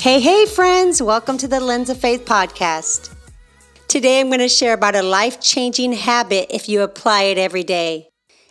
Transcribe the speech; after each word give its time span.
Hey, 0.00 0.20
hey, 0.20 0.46
friends, 0.46 1.02
welcome 1.02 1.38
to 1.38 1.48
the 1.48 1.58
Lens 1.58 1.90
of 1.90 1.98
Faith 1.98 2.24
podcast. 2.24 3.12
Today 3.88 4.20
I'm 4.20 4.28
going 4.28 4.38
to 4.38 4.48
share 4.48 4.72
about 4.72 4.94
a 4.94 5.02
life 5.02 5.40
changing 5.40 5.92
habit 5.92 6.54
if 6.54 6.68
you 6.68 6.82
apply 6.82 7.22
it 7.22 7.36
every 7.36 7.64
day, 7.64 8.08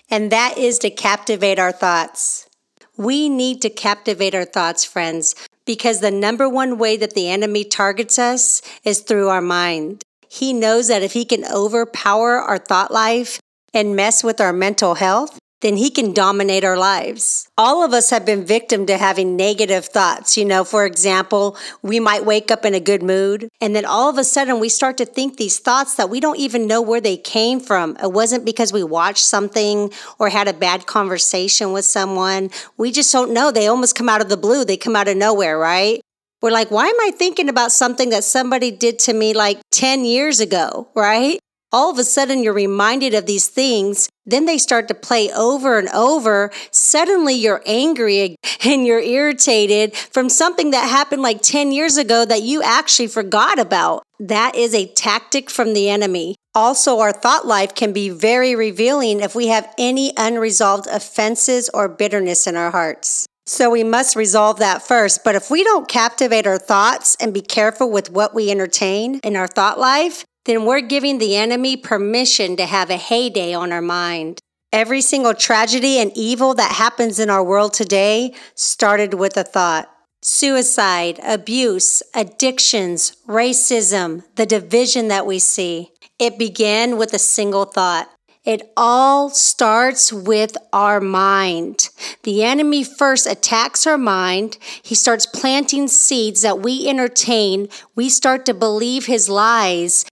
and 0.10 0.30
that 0.30 0.58
is 0.58 0.78
to 0.80 0.90
captivate 0.90 1.58
our 1.58 1.72
thoughts. 1.72 2.50
We 2.98 3.30
need 3.30 3.62
to 3.62 3.70
captivate 3.70 4.36
our 4.36 4.44
thoughts, 4.44 4.84
friends, 4.84 5.36
because 5.66 6.02
the 6.02 6.12
number 6.12 6.50
one 6.50 6.78
way 6.78 6.98
that 6.98 7.14
the 7.14 7.30
enemy 7.30 7.64
targets 7.64 8.20
us 8.20 8.62
is 8.84 9.00
through 9.00 9.30
our 9.30 9.42
mind. 9.42 10.04
He 10.28 10.52
knows 10.52 10.90
that 10.90 11.02
if 11.02 11.14
he 11.14 11.24
can 11.24 11.46
overpower 11.46 12.40
our 12.40 12.58
thought 12.58 12.92
life 12.92 13.40
and 13.74 13.96
mess 13.96 14.22
with 14.22 14.42
our 14.42 14.52
mental 14.52 14.96
health, 14.96 15.40
then 15.62 15.78
he 15.78 15.90
can 15.90 16.14
dominate 16.14 16.64
our 16.64 16.78
lives. 16.78 17.50
All 17.58 17.84
of 17.84 17.94
us 17.94 18.12
have 18.12 18.26
been 18.26 18.46
victim 18.46 18.86
to 18.86 18.98
having 18.98 19.36
negative 19.36 19.86
thoughts. 19.86 20.38
You 20.38 20.46
know, 20.46 20.64
for 20.64 20.86
example, 20.86 21.58
we 21.82 22.00
might 22.00 22.26
wake 22.26 22.52
up 22.52 22.64
in 22.64 22.76
a 22.76 22.80
good 22.80 23.02
mood 23.02 23.50
and 23.60 23.76
then 23.76 23.86
all 23.86 24.10
of 24.10 24.18
a 24.18 24.24
sudden 24.24 24.60
we 24.60 24.70
start 24.70 24.98
to 24.98 25.06
think 25.06 25.38
these 25.38 25.58
thoughts 25.58 25.96
that 25.96 26.10
we 26.10 26.20
don't 26.20 26.38
even 26.38 26.68
know 26.68 26.82
where 26.82 27.02
they 27.02 27.18
came 27.18 27.60
from. 27.60 27.98
It 28.02 28.12
wasn't 28.12 28.46
because 28.46 28.72
we 28.72 28.84
watched 28.84 29.26
something 29.26 29.92
or 30.20 30.30
had 30.30 30.48
a 30.48 30.54
bad 30.54 30.86
conversation 30.86 31.74
with 31.74 31.86
someone. 31.86 32.52
We 32.78 32.92
just 32.92 33.12
don't 33.12 33.34
know. 33.34 33.52
They 33.52 33.68
almost 33.68 33.96
come 33.96 34.10
out 34.10 34.22
of 34.22 34.30
the 34.30 34.38
blue. 34.38 34.64
They 34.64 34.78
come 34.78 34.96
out 34.96 35.08
of 35.08 35.18
nowhere, 35.18 35.58
right? 35.58 36.02
We're 36.42 36.52
like, 36.52 36.70
why 36.70 36.86
am 36.86 37.00
I 37.02 37.12
thinking 37.16 37.50
about 37.50 37.72
something 37.72 38.10
that 38.12 38.24
somebody 38.24 38.70
did 38.70 39.00
to 39.00 39.14
me 39.14 39.34
like 39.34 39.60
10 39.72 40.06
years 40.06 40.40
ago, 40.40 40.88
right? 40.94 41.40
All 41.72 41.92
of 41.92 42.00
a 42.00 42.04
sudden 42.04 42.44
you're 42.44 42.54
reminded 42.54 43.14
of 43.14 43.26
these 43.26 43.48
things. 43.48 44.10
Then 44.26 44.46
they 44.46 44.58
start 44.58 44.88
to 44.88 44.94
play 44.94 45.32
over 45.32 45.78
and 45.78 45.90
over. 45.90 46.52
Suddenly 46.72 47.36
you're 47.36 47.64
angry 47.66 48.36
and 48.66 48.86
you're 48.86 49.00
irritated 49.00 49.96
from 49.96 50.30
something 50.30 50.72
that 50.72 50.90
happened 50.90 51.22
like 51.22 51.42
10 51.42 51.72
years 51.72 51.98
ago 51.98 52.26
that 52.26 52.44
you 52.44 52.62
actually 52.62 53.08
forgot 53.08 53.60
about. 53.60 54.04
That 54.20 54.56
is 54.56 54.74
a 54.74 54.88
tactic 54.88 55.50
from 55.50 55.74
the 55.74 55.90
enemy. 55.90 56.36
Also, 56.56 57.00
our 57.00 57.12
thought 57.12 57.46
life 57.46 57.76
can 57.76 57.94
be 57.94 58.10
very 58.10 58.56
revealing 58.56 59.20
if 59.20 59.36
we 59.36 59.48
have 59.48 59.72
any 59.78 60.12
unresolved 60.18 60.88
offenses 60.88 61.70
or 61.72 61.88
bitterness 61.88 62.48
in 62.48 62.56
our 62.56 62.72
hearts. 62.72 63.28
So 63.46 63.70
we 63.70 63.84
must 63.84 64.16
resolve 64.16 64.60
that 64.60 64.82
first. 64.82 65.24
But 65.24 65.36
if 65.36 65.50
we 65.50 65.64
don't 65.64 65.88
captivate 65.88 66.46
our 66.48 66.58
thoughts 66.58 67.16
and 67.22 67.34
be 67.34 67.42
careful 67.42 67.90
with 67.90 68.12
what 68.12 68.34
we 68.34 68.52
entertain 68.52 69.20
in 69.24 69.38
our 69.38 69.48
thought 69.48 69.80
life, 69.80 70.26
then 70.48 70.66
we're 70.66 70.82
giving 70.82 71.20
the 71.20 71.36
enemy 71.36 71.78
permission 71.78 72.56
to 72.56 72.66
have 72.66 72.90
a 72.90 72.98
heyday 72.98 73.54
on 73.54 73.72
our 73.72 73.82
mind. 73.82 74.40
Every 74.74 75.02
single 75.02 75.34
tragedy 75.34 76.00
and 76.00 76.12
evil 76.16 76.54
that 76.56 76.72
happens 76.72 77.20
in 77.20 77.30
our 77.30 77.44
world 77.44 77.74
today 77.74 78.34
started 78.56 79.14
with 79.14 79.38
a 79.38 79.44
thought. 79.44 79.90
Suicide, 80.22 81.20
abuse, 81.24 82.02
addictions, 82.16 83.16
racism, 83.28 84.24
the 84.36 84.46
division 84.46 85.10
that 85.10 85.26
we 85.26 85.38
see. 85.38 85.92
It 86.18 86.40
began 86.40 86.98
with 86.98 87.14
a 87.14 87.20
single 87.20 87.66
thought. 87.66 88.10
It 88.44 88.72
all 88.78 89.30
starts 89.30 90.14
with 90.14 90.56
our 90.72 91.02
mind. 91.02 91.90
The 92.24 92.44
enemy 92.44 92.84
first 92.86 93.28
attacks 93.28 93.86
our 93.86 93.98
mind. 93.98 94.58
He 94.82 94.96
starts 94.96 95.26
planting 95.26 95.90
seeds 95.90 96.42
that 96.44 96.60
we 96.60 96.88
entertain. 96.88 97.68
We 97.96 98.08
start 98.08 98.46
to 98.46 98.54
believe 98.54 99.06
his 99.06 99.28
lies. 99.28 100.06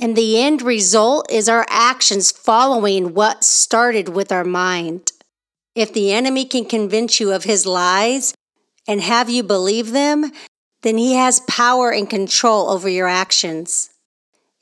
And 0.00 0.16
the 0.16 0.40
end 0.40 0.62
result 0.62 1.30
is 1.30 1.48
our 1.48 1.66
actions 1.68 2.30
following 2.30 3.14
what 3.14 3.44
started 3.44 4.08
with 4.08 4.32
our 4.32 4.44
mind. 4.44 5.12
If 5.74 5.92
the 5.92 6.12
enemy 6.12 6.44
can 6.44 6.64
convince 6.64 7.20
you 7.20 7.32
of 7.32 7.44
his 7.44 7.66
lies 7.66 8.34
and 8.86 9.00
have 9.00 9.30
you 9.30 9.42
believe 9.42 9.92
them, 9.92 10.32
then 10.82 10.98
he 10.98 11.14
has 11.14 11.40
power 11.40 11.92
and 11.92 12.08
control 12.10 12.68
over 12.70 12.88
your 12.88 13.08
actions. 13.08 13.90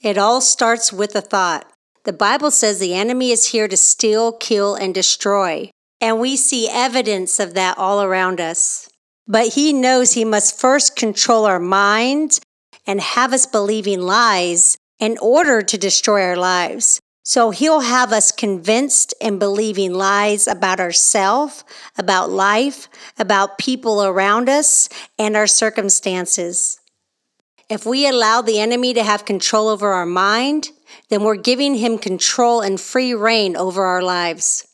It 0.00 0.19
all 0.19 0.41
starts 0.41 0.93
with 0.93 1.15
a 1.15 1.21
thought. 1.21 1.71
The 2.04 2.12
Bible 2.12 2.50
says 2.50 2.78
the 2.78 2.94
enemy 2.94 3.31
is 3.31 3.49
here 3.49 3.69
to 3.69 3.77
steal, 3.77 4.33
kill, 4.33 4.75
and 4.75 4.94
destroy. 4.94 5.71
And 6.00 6.19
we 6.19 6.37
see 6.37 6.69
evidence 6.71 7.38
of 7.38 7.54
that 7.54 7.77
all 7.77 8.03
around 8.03 8.41
us. 8.41 8.88
But 9.27 9.54
he 9.54 9.72
knows 9.72 10.12
he 10.12 10.25
must 10.25 10.59
first 10.59 10.97
control 10.97 11.44
our 11.44 11.60
minds 11.60 12.41
and 12.87 13.00
have 13.00 13.33
us 13.33 13.47
believing 13.47 14.00
lies 14.00 14.78
in 15.00 15.16
order 15.21 15.62
to 15.62 15.78
destroy 15.78 16.22
our 16.22 16.37
lives. 16.37 17.00
So 17.25 17.50
he'll 17.50 17.81
have 17.81 18.12
us 18.12 18.33
convinced 18.33 19.15
and 19.21 19.38
believing 19.38 19.93
lies 19.93 20.47
about 20.47 20.81
ourselves, 20.81 21.65
about 21.99 22.31
life, 22.31 22.88
about 23.19 23.59
people 23.59 24.05
around 24.05 24.49
us, 24.49 24.89
and 25.19 25.37
our 25.37 25.47
circumstances. 25.47 26.81
If 27.69 27.87
we 27.87 28.06
allow 28.06 28.43
the 28.43 28.59
enemy 28.59 28.94
to 28.94 29.05
have 29.05 29.25
control 29.25 29.69
over 29.69 29.91
our 29.93 30.06
mind, 30.06 30.71
then 31.09 31.22
we're 31.22 31.37
giving 31.37 31.77
him 31.77 31.99
control 31.99 32.60
and 32.60 32.81
free 32.81 33.15
reign 33.15 33.56
over 33.56 33.84
our 33.84 34.03
lives. 34.03 34.66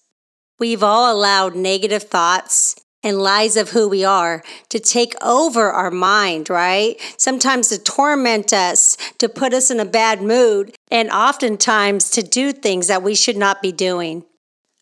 We've 0.59 0.83
all 0.83 1.13
allowed 1.15 1.55
negative 1.55 2.05
thoughts 2.05 2.77
and 3.07 3.23
lies 3.23 3.57
of 3.57 3.71
who 3.71 3.89
we 3.89 4.05
are 4.05 4.43
to 4.69 4.81
take 4.81 5.15
over 5.23 5.71
our 5.71 5.93
mind, 5.93 6.51
right? 6.51 7.01
Sometimes 7.17 7.69
to 7.69 7.79
torment 7.79 8.53
us, 8.53 8.97
to 9.19 9.29
put 9.29 9.55
us 9.55 9.71
in 9.71 9.79
a 9.79 9.85
bad 9.85 10.21
mood, 10.21 10.75
and 10.91 11.09
oftentimes 11.11 12.11
to 12.11 12.23
do 12.25 12.53
things 12.53 12.89
that 12.89 13.05
we 13.05 13.15
should 13.15 13.37
not 13.37 13.63
be 13.63 13.71
doing. 13.71 14.25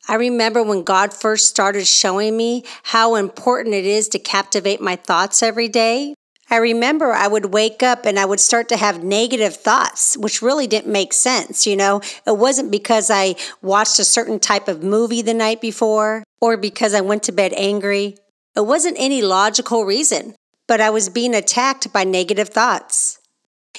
I 0.09 0.15
remember 0.15 0.63
when 0.63 0.85
God 0.85 1.13
first 1.13 1.51
started 1.51 1.87
showing 1.87 2.35
me 2.35 2.65
how 2.85 3.15
important 3.15 3.75
it 3.75 3.85
is 3.85 4.09
to 4.09 4.19
captivate 4.19 4.81
my 4.81 4.97
thoughts 4.97 5.43
every 5.43 5.69
day. 5.69 6.14
I 6.55 6.59
remember 6.59 7.13
I 7.13 7.27
would 7.27 7.47
wake 7.47 7.83
up 7.83 8.07
and 8.07 8.17
I 8.17 8.25
would 8.25 8.39
start 8.39 8.69
to 8.69 8.77
have 8.77 9.03
negative 9.03 9.57
thoughts, 9.57 10.17
which 10.17 10.41
really 10.41 10.69
didn't 10.69 10.93
make 10.93 11.13
sense. 11.13 11.67
You 11.67 11.75
know, 11.75 12.01
it 12.25 12.39
wasn't 12.39 12.71
because 12.71 13.11
I 13.11 13.35
watched 13.61 13.99
a 13.99 14.05
certain 14.05 14.39
type 14.39 14.69
of 14.69 14.81
movie 14.81 15.21
the 15.21 15.35
night 15.35 15.61
before 15.61 16.23
or 16.41 16.57
because 16.57 16.95
I 16.95 17.01
went 17.01 17.25
to 17.25 17.33
bed 17.33 17.55
angry. 17.57 18.19
It 18.55 18.67
wasn't 18.67 18.99
any 19.01 19.21
logical 19.21 19.85
reason, 19.85 20.37
but 20.69 20.81
I 20.81 20.91
was 20.91 21.09
being 21.09 21.35
attacked 21.35 21.93
by 21.93 22.05
negative 22.05 22.51
thoughts. 22.51 23.19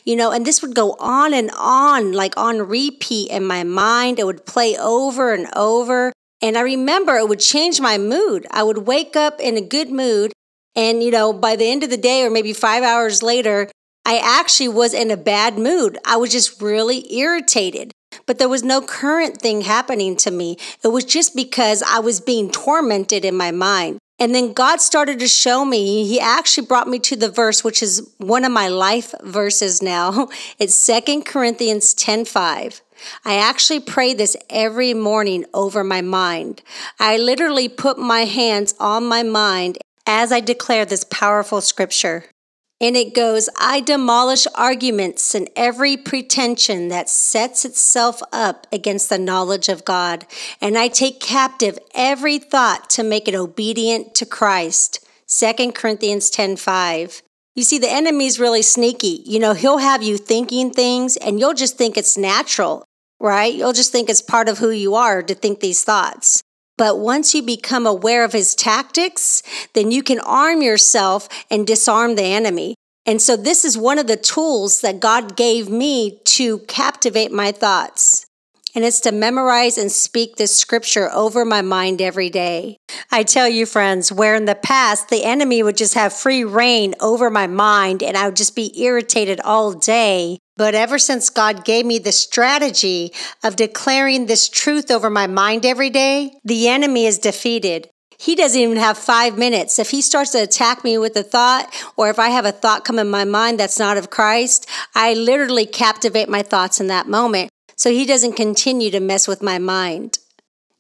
You 0.04 0.18
know, 0.18 0.32
and 0.32 0.46
this 0.46 0.62
would 0.62 0.76
go 0.76 0.98
on 1.00 1.34
and 1.34 1.52
on, 1.58 2.12
like 2.12 2.36
on 2.36 2.68
repeat 2.68 3.32
in 3.32 3.48
my 3.48 3.64
mind. 3.64 4.20
It 4.20 4.26
would 4.26 4.46
play 4.46 4.76
over 4.78 5.34
and 5.34 5.48
over. 5.56 6.12
And 6.42 6.58
I 6.58 6.62
remember 6.62 7.16
it 7.16 7.30
would 7.30 7.40
change 7.40 7.80
my 7.80 7.98
mood. 7.98 8.46
I 8.52 8.64
would 8.64 8.80
wake 8.80 9.16
up 9.16 9.40
in 9.40 9.56
a 9.56 9.62
good 9.62 9.90
mood 9.90 10.34
and, 10.76 11.02
you 11.02 11.12
know, 11.12 11.32
by 11.34 11.56
the 11.56 11.70
end 11.70 11.84
of 11.84 11.90
the 11.90 11.98
day 11.98 12.24
or 12.24 12.30
maybe 12.30 12.54
five 12.54 12.84
hours 12.84 13.24
later, 13.24 13.70
I 14.06 14.18
actually 14.18 14.68
was 14.68 14.94
in 14.94 15.10
a 15.10 15.18
bad 15.18 15.58
mood. 15.58 15.98
I 16.06 16.18
was 16.18 16.32
just 16.32 16.62
really 16.62 17.12
irritated. 17.18 17.92
But 18.26 18.38
there 18.38 18.50
was 18.50 18.64
no 18.64 18.82
current 18.82 19.42
thing 19.42 19.62
happening 19.62 20.16
to 20.18 20.32
me. 20.32 20.58
It 20.84 20.90
was 20.90 21.06
just 21.06 21.36
because 21.36 21.82
I 21.82 22.00
was 22.00 22.22
being 22.22 22.52
tormented 22.52 23.26
in 23.26 23.36
my 23.36 23.52
mind. 23.52 23.98
And 24.18 24.34
then 24.34 24.54
God 24.54 24.80
started 24.80 25.20
to 25.20 25.28
show 25.28 25.66
me, 25.66 26.06
He 26.08 26.20
actually 26.20 26.68
brought 26.68 26.88
me 26.88 27.00
to 27.00 27.18
the 27.18 27.30
verse, 27.30 27.64
which 27.64 27.84
is 27.84 28.14
one 28.18 28.46
of 28.46 28.52
my 28.52 28.70
life 28.70 29.14
verses 29.24 29.82
now. 29.82 30.30
It's 30.60 30.76
Second 30.76 31.26
Corinthians 31.26 31.94
10 31.94 32.26
5. 32.26 32.82
I 33.26 33.36
actually 33.36 33.82
pray 33.82 34.14
this 34.14 34.38
every 34.50 34.94
morning 34.94 35.46
over 35.54 35.84
my 35.84 36.02
mind. 36.02 36.62
I 36.98 37.18
literally 37.18 37.68
put 37.68 37.98
my 37.98 38.22
hands 38.22 38.74
on 38.80 39.06
my 39.06 39.22
mind 39.22 39.78
as 40.06 40.32
I 40.32 40.40
declare 40.40 40.86
this 40.86 41.04
powerful 41.04 41.62
scripture. 41.62 42.26
And 42.82 42.98
it 42.98 43.16
goes, 43.16 43.48
I 43.58 43.80
demolish 43.80 44.48
arguments 44.54 45.34
and 45.34 45.50
every 45.56 45.96
pretension 45.96 46.90
that 46.90 47.10
sets 47.10 47.64
itself 47.64 48.22
up 48.34 48.68
against 48.72 49.10
the 49.10 49.18
knowledge 49.18 49.70
of 49.70 49.86
God. 49.86 50.26
And 50.60 50.78
I 50.78 50.90
take 50.90 51.22
captive 51.22 51.80
every 51.94 52.38
thought 52.38 52.90
to 52.92 53.04
make 53.04 53.30
it 53.30 53.36
obedient 53.36 54.14
to 54.16 54.26
Christ. 54.26 55.06
2 55.28 55.72
Corinthians 55.72 56.30
10 56.30 56.58
5. 56.58 57.22
You 57.56 57.64
see, 57.64 57.80
the 57.80 57.92
enemy's 57.92 58.40
really 58.40 58.62
sneaky. 58.62 59.24
You 59.26 59.40
know, 59.40 59.54
he'll 59.54 59.78
have 59.78 60.04
you 60.04 60.18
thinking 60.18 60.72
things 60.72 61.16
and 61.16 61.40
you'll 61.40 61.54
just 61.54 61.78
think 61.78 61.96
it's 61.96 62.18
natural, 62.18 62.84
right? 63.22 63.54
You'll 63.54 63.74
just 63.74 63.94
think 63.94 64.10
it's 64.10 64.22
part 64.22 64.50
of 64.50 64.58
who 64.58 64.70
you 64.70 64.96
are 64.96 65.24
to 65.24 65.34
think 65.34 65.62
these 65.62 65.84
thoughts. 65.84 66.44
But 66.78 67.00
once 67.00 67.34
you 67.34 67.42
become 67.42 67.86
aware 67.86 68.24
of 68.24 68.34
his 68.34 68.54
tactics, 68.54 69.42
then 69.74 69.92
you 69.92 70.04
can 70.04 70.20
arm 70.20 70.62
yourself 70.62 71.30
and 71.50 71.66
disarm 71.66 72.16
the 72.16 72.24
enemy. 72.24 72.76
And 73.06 73.22
so 73.22 73.38
this 73.38 73.64
is 73.64 73.78
one 73.78 74.00
of 74.00 74.08
the 74.08 74.18
tools 74.18 74.82
that 74.82 75.00
God 75.00 75.38
gave 75.38 75.70
me 75.70 76.20
to 76.26 76.60
captivate 76.60 77.32
my 77.32 77.52
thoughts. 77.52 78.26
And 78.74 78.84
it's 78.84 79.00
to 79.02 79.14
memorize 79.14 79.78
and 79.78 79.90
speak 79.90 80.36
this 80.36 80.58
scripture 80.58 81.10
over 81.14 81.46
my 81.46 81.62
mind 81.62 82.02
every 82.02 82.30
day. 82.30 82.78
I 83.10 83.24
tell 83.24 83.48
you, 83.48 83.66
friends, 83.66 84.12
where 84.12 84.36
in 84.36 84.44
the 84.46 84.56
past 84.56 85.08
the 85.08 85.24
enemy 85.24 85.64
would 85.64 85.78
just 85.78 85.94
have 85.94 86.12
free 86.12 86.44
reign 86.44 86.94
over 87.00 87.30
my 87.30 87.48
mind 87.48 88.04
and 88.04 88.18
I 88.18 88.26
would 88.26 88.36
just 88.36 88.54
be 88.54 88.78
irritated 88.82 89.40
all 89.40 89.72
day. 89.72 90.40
But 90.58 90.74
ever 90.74 90.98
since 90.98 91.30
God 91.30 91.66
gave 91.66 91.86
me 91.86 92.00
the 92.00 92.12
strategy 92.12 93.12
of 93.44 93.56
declaring 93.56 94.26
this 94.26 94.48
truth 94.48 94.90
over 94.90 95.10
my 95.10 95.28
mind 95.28 95.66
every 95.66 95.90
day, 95.90 96.34
the 96.46 96.70
enemy 96.70 97.06
is 97.06 97.20
defeated. 97.20 97.90
He 98.18 98.36
doesn't 98.36 98.60
even 98.60 98.78
have 98.78 98.98
five 98.98 99.38
minutes. 99.38 99.78
If 99.78 99.90
he 99.90 100.02
starts 100.02 100.32
to 100.32 100.42
attack 100.42 100.84
me 100.84 100.98
with 100.98 101.18
a 101.18 101.24
thought, 101.24 101.74
or 101.98 102.10
if 102.10 102.18
I 102.18 102.30
have 102.30 102.46
a 102.46 102.54
thought 102.54 102.86
come 102.86 103.00
in 103.00 103.10
my 103.10 103.26
mind 103.26 103.60
that's 103.60 103.80
not 103.80 103.98
of 103.98 104.10
Christ, 104.10 104.70
I 104.94 105.14
literally 105.14 105.66
captivate 105.66 106.30
my 106.30 106.42
thoughts 106.42 106.80
in 106.80 106.88
that 106.88 107.08
moment. 107.08 107.50
So 107.76 107.90
he 107.90 108.06
doesn't 108.06 108.38
continue 108.38 108.90
to 108.92 109.02
mess 109.02 109.28
with 109.28 109.42
my 109.42 109.60
mind. 109.60 110.20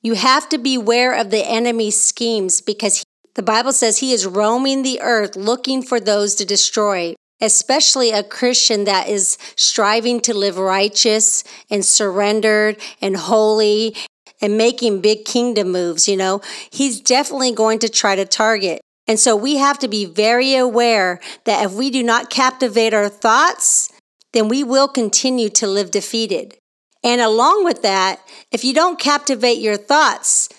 You 0.01 0.13
have 0.13 0.47
to 0.49 0.57
beware 0.57 1.13
of 1.13 1.29
the 1.29 1.45
enemy's 1.45 2.01
schemes 2.01 2.61
because 2.61 3.03
the 3.33 3.43
Bible 3.43 3.73
says 3.73 3.97
he 3.97 4.13
is 4.13 4.25
roaming 4.25 4.83
the 4.83 5.01
earth 5.01 5.35
looking 5.35 5.81
for 5.81 5.99
those 5.99 6.35
to 6.35 6.45
destroy, 6.45 7.15
especially 7.41 8.11
a 8.11 8.23
Christian 8.23 8.85
that 8.85 9.07
is 9.09 9.37
striving 9.55 10.19
to 10.21 10.33
live 10.33 10.57
righteous 10.57 11.43
and 11.69 11.83
surrendered 11.83 12.77
and 13.01 13.17
holy 13.17 13.95
and 14.41 14.57
making 14.57 15.01
big 15.01 15.25
kingdom 15.25 15.71
moves, 15.71 16.07
you 16.07 16.17
know, 16.17 16.41
he's 16.69 16.99
definitely 16.99 17.51
going 17.51 17.79
to 17.79 17.89
try 17.89 18.15
to 18.15 18.25
target. 18.25 18.81
And 19.07 19.19
so 19.19 19.35
we 19.35 19.57
have 19.57 19.79
to 19.79 19.87
be 19.87 20.05
very 20.05 20.55
aware 20.55 21.19
that 21.45 21.63
if 21.65 21.73
we 21.73 21.89
do 21.89 22.03
not 22.03 22.29
captivate 22.29 22.93
our 22.93 23.09
thoughts, 23.09 23.91
then 24.33 24.47
we 24.47 24.63
will 24.63 24.87
continue 24.87 25.49
to 25.49 25.67
live 25.67 25.91
defeated. 25.91 26.57
And 27.03 27.21
along 27.21 27.63
with 27.63 27.83
that, 27.83 28.19
if 28.51 28.63
you 28.63 28.73
don't 28.73 28.99
captivate 28.99 29.59
your 29.59 29.77
thoughts, 29.77 30.49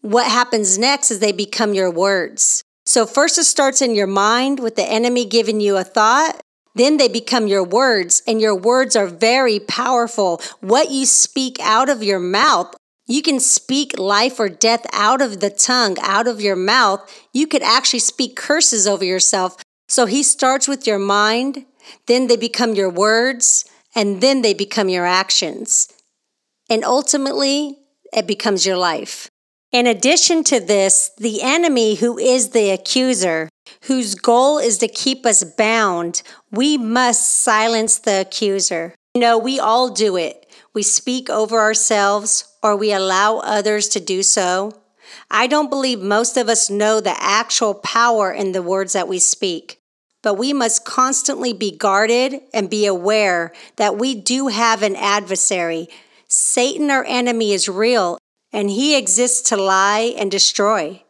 what 0.00 0.26
happens 0.26 0.78
next 0.78 1.10
is 1.10 1.20
they 1.20 1.32
become 1.32 1.74
your 1.74 1.90
words. 1.90 2.64
So 2.86 3.06
first 3.06 3.38
it 3.38 3.44
starts 3.44 3.82
in 3.82 3.94
your 3.94 4.06
mind 4.06 4.60
with 4.60 4.76
the 4.76 4.84
enemy 4.84 5.24
giving 5.24 5.60
you 5.60 5.76
a 5.76 5.84
thought. 5.84 6.40
Then 6.74 6.96
they 6.96 7.08
become 7.08 7.46
your 7.46 7.64
words, 7.64 8.22
and 8.26 8.40
your 8.40 8.54
words 8.54 8.94
are 8.94 9.06
very 9.06 9.58
powerful. 9.58 10.40
What 10.60 10.90
you 10.90 11.04
speak 11.04 11.58
out 11.60 11.88
of 11.88 12.02
your 12.02 12.20
mouth, 12.20 12.74
you 13.06 13.22
can 13.22 13.40
speak 13.40 13.98
life 13.98 14.38
or 14.38 14.48
death 14.48 14.86
out 14.92 15.20
of 15.20 15.40
the 15.40 15.50
tongue, 15.50 15.96
out 16.00 16.28
of 16.28 16.40
your 16.40 16.56
mouth. 16.56 17.00
You 17.32 17.46
could 17.46 17.62
actually 17.62 17.98
speak 17.98 18.36
curses 18.36 18.86
over 18.86 19.04
yourself. 19.04 19.56
So 19.88 20.06
he 20.06 20.22
starts 20.22 20.68
with 20.68 20.86
your 20.86 21.00
mind, 21.00 21.66
then 22.06 22.28
they 22.28 22.36
become 22.36 22.74
your 22.74 22.90
words, 22.90 23.64
and 23.96 24.20
then 24.20 24.42
they 24.42 24.54
become 24.54 24.88
your 24.88 25.06
actions. 25.06 25.88
And 26.68 26.84
ultimately, 26.84 27.78
it 28.12 28.26
becomes 28.26 28.64
your 28.64 28.76
life. 28.76 29.29
In 29.72 29.86
addition 29.86 30.42
to 30.44 30.58
this, 30.58 31.12
the 31.16 31.42
enemy, 31.42 31.94
who 31.94 32.18
is 32.18 32.50
the 32.50 32.70
accuser, 32.70 33.48
whose 33.84 34.16
goal 34.16 34.58
is 34.58 34.78
to 34.78 34.88
keep 34.88 35.24
us 35.24 35.44
bound, 35.44 36.22
we 36.50 36.76
must 36.76 37.42
silence 37.42 37.96
the 37.98 38.22
accuser. 38.22 38.96
You 39.14 39.20
know, 39.20 39.38
we 39.38 39.60
all 39.60 39.88
do 39.90 40.16
it. 40.16 40.52
We 40.74 40.82
speak 40.82 41.30
over 41.30 41.60
ourselves 41.60 42.52
or 42.64 42.76
we 42.76 42.92
allow 42.92 43.38
others 43.38 43.88
to 43.90 44.00
do 44.00 44.24
so. 44.24 44.72
I 45.30 45.46
don't 45.46 45.70
believe 45.70 46.00
most 46.00 46.36
of 46.36 46.48
us 46.48 46.68
know 46.68 47.00
the 47.00 47.14
actual 47.16 47.74
power 47.74 48.32
in 48.32 48.50
the 48.50 48.62
words 48.62 48.92
that 48.94 49.08
we 49.08 49.20
speak, 49.20 49.78
but 50.20 50.34
we 50.34 50.52
must 50.52 50.84
constantly 50.84 51.52
be 51.52 51.76
guarded 51.76 52.40
and 52.52 52.68
be 52.68 52.86
aware 52.86 53.52
that 53.76 53.98
we 53.98 54.16
do 54.16 54.48
have 54.48 54.82
an 54.82 54.96
adversary. 54.96 55.88
Satan, 56.26 56.90
our 56.90 57.04
enemy, 57.04 57.52
is 57.52 57.68
real 57.68 58.18
and 58.52 58.70
he 58.70 58.96
exists 58.96 59.48
to 59.48 59.56
lie 59.56 60.14
and 60.16 60.30
destroy. 60.30 61.02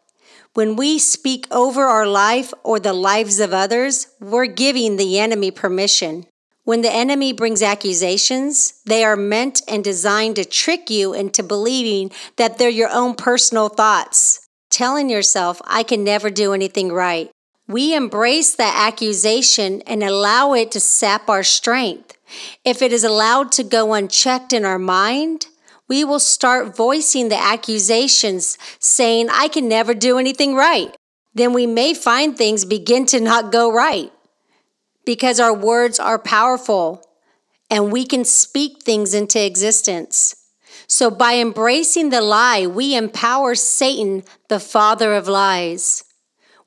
When 0.54 0.74
we 0.74 0.98
speak 0.98 1.46
over 1.50 1.84
our 1.84 2.06
life 2.06 2.52
or 2.64 2.80
the 2.80 2.92
lives 2.92 3.38
of 3.38 3.52
others, 3.54 4.08
we're 4.20 4.46
giving 4.46 4.96
the 4.96 5.18
enemy 5.18 5.50
permission. 5.50 6.26
When 6.64 6.82
the 6.82 6.92
enemy 6.92 7.32
brings 7.32 7.62
accusations, 7.62 8.80
they 8.84 9.04
are 9.04 9.16
meant 9.16 9.62
and 9.66 9.82
designed 9.82 10.36
to 10.36 10.44
trick 10.44 10.90
you 10.90 11.14
into 11.14 11.42
believing 11.42 12.10
that 12.36 12.58
they're 12.58 12.68
your 12.68 12.90
own 12.90 13.14
personal 13.14 13.68
thoughts, 13.68 14.46
telling 14.70 15.08
yourself, 15.08 15.62
I 15.64 15.82
can 15.82 16.04
never 16.04 16.30
do 16.30 16.52
anything 16.52 16.92
right. 16.92 17.30
We 17.66 17.94
embrace 17.94 18.54
that 18.56 18.74
accusation 18.76 19.82
and 19.82 20.02
allow 20.02 20.52
it 20.54 20.72
to 20.72 20.80
sap 20.80 21.30
our 21.30 21.44
strength. 21.44 22.18
If 22.64 22.82
it 22.82 22.92
is 22.92 23.04
allowed 23.04 23.52
to 23.52 23.62
go 23.62 23.94
unchecked 23.94 24.52
in 24.52 24.64
our 24.64 24.78
mind, 24.78 25.46
we 25.90 26.04
will 26.04 26.20
start 26.20 26.76
voicing 26.76 27.28
the 27.28 27.42
accusations, 27.42 28.56
saying, 28.78 29.28
I 29.28 29.48
can 29.48 29.68
never 29.68 29.92
do 29.92 30.18
anything 30.18 30.54
right. 30.54 30.96
Then 31.34 31.52
we 31.52 31.66
may 31.66 31.94
find 31.94 32.38
things 32.38 32.64
begin 32.64 33.06
to 33.06 33.20
not 33.20 33.50
go 33.50 33.72
right 33.72 34.12
because 35.04 35.40
our 35.40 35.52
words 35.52 35.98
are 35.98 36.18
powerful 36.18 37.04
and 37.68 37.90
we 37.90 38.06
can 38.06 38.24
speak 38.24 38.84
things 38.84 39.14
into 39.14 39.44
existence. 39.44 40.36
So, 40.86 41.10
by 41.10 41.38
embracing 41.38 42.10
the 42.10 42.20
lie, 42.20 42.68
we 42.68 42.96
empower 42.96 43.56
Satan, 43.56 44.22
the 44.48 44.60
father 44.60 45.14
of 45.14 45.26
lies. 45.26 46.04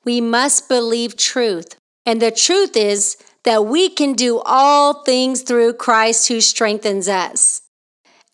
We 0.04 0.20
must 0.20 0.68
believe 0.68 1.16
truth. 1.16 1.76
And 2.04 2.20
the 2.20 2.30
truth 2.30 2.76
is 2.76 3.16
that 3.44 3.64
we 3.64 3.88
can 3.88 4.12
do 4.12 4.40
all 4.44 5.02
things 5.04 5.42
through 5.42 5.74
Christ 5.74 6.28
who 6.28 6.42
strengthens 6.42 7.08
us 7.08 7.62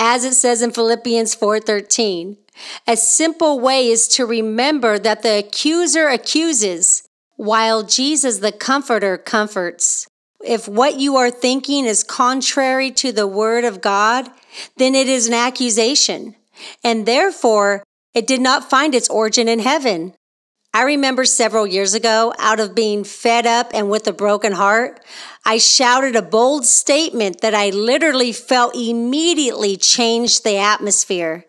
as 0.00 0.24
it 0.24 0.34
says 0.34 0.62
in 0.62 0.72
Philippians 0.72 1.34
4:13. 1.34 2.38
A 2.86 2.96
simple 2.96 3.60
way 3.60 3.88
is 3.88 4.08
to 4.08 4.24
remember 4.24 4.98
that 4.98 5.22
the 5.22 5.38
accuser 5.38 6.08
accuses 6.08 7.02
while 7.36 7.82
Jesus 7.82 8.38
the 8.38 8.50
comforter 8.50 9.18
comforts. 9.18 10.06
If 10.42 10.66
what 10.66 10.98
you 10.98 11.16
are 11.16 11.30
thinking 11.30 11.84
is 11.84 12.02
contrary 12.02 12.90
to 12.92 13.12
the 13.12 13.26
word 13.26 13.64
of 13.64 13.82
God, 13.82 14.30
then 14.78 14.94
it 14.94 15.06
is 15.06 15.28
an 15.28 15.34
accusation, 15.34 16.34
and 16.82 17.04
therefore 17.04 17.84
it 18.14 18.26
did 18.26 18.40
not 18.40 18.70
find 18.70 18.94
its 18.94 19.08
origin 19.10 19.48
in 19.48 19.58
heaven. 19.58 20.14
I 20.72 20.82
remember 20.82 21.24
several 21.24 21.66
years 21.66 21.94
ago, 21.94 22.32
out 22.38 22.60
of 22.60 22.76
being 22.76 23.02
fed 23.02 23.44
up 23.44 23.72
and 23.74 23.90
with 23.90 24.06
a 24.06 24.12
broken 24.12 24.52
heart, 24.52 25.00
I 25.44 25.58
shouted 25.58 26.14
a 26.14 26.22
bold 26.22 26.64
statement 26.64 27.40
that 27.40 27.54
I 27.54 27.70
literally 27.70 28.32
felt 28.32 28.76
immediately 28.76 29.76
changed 29.76 30.44
the 30.44 30.58
atmosphere. 30.58 31.44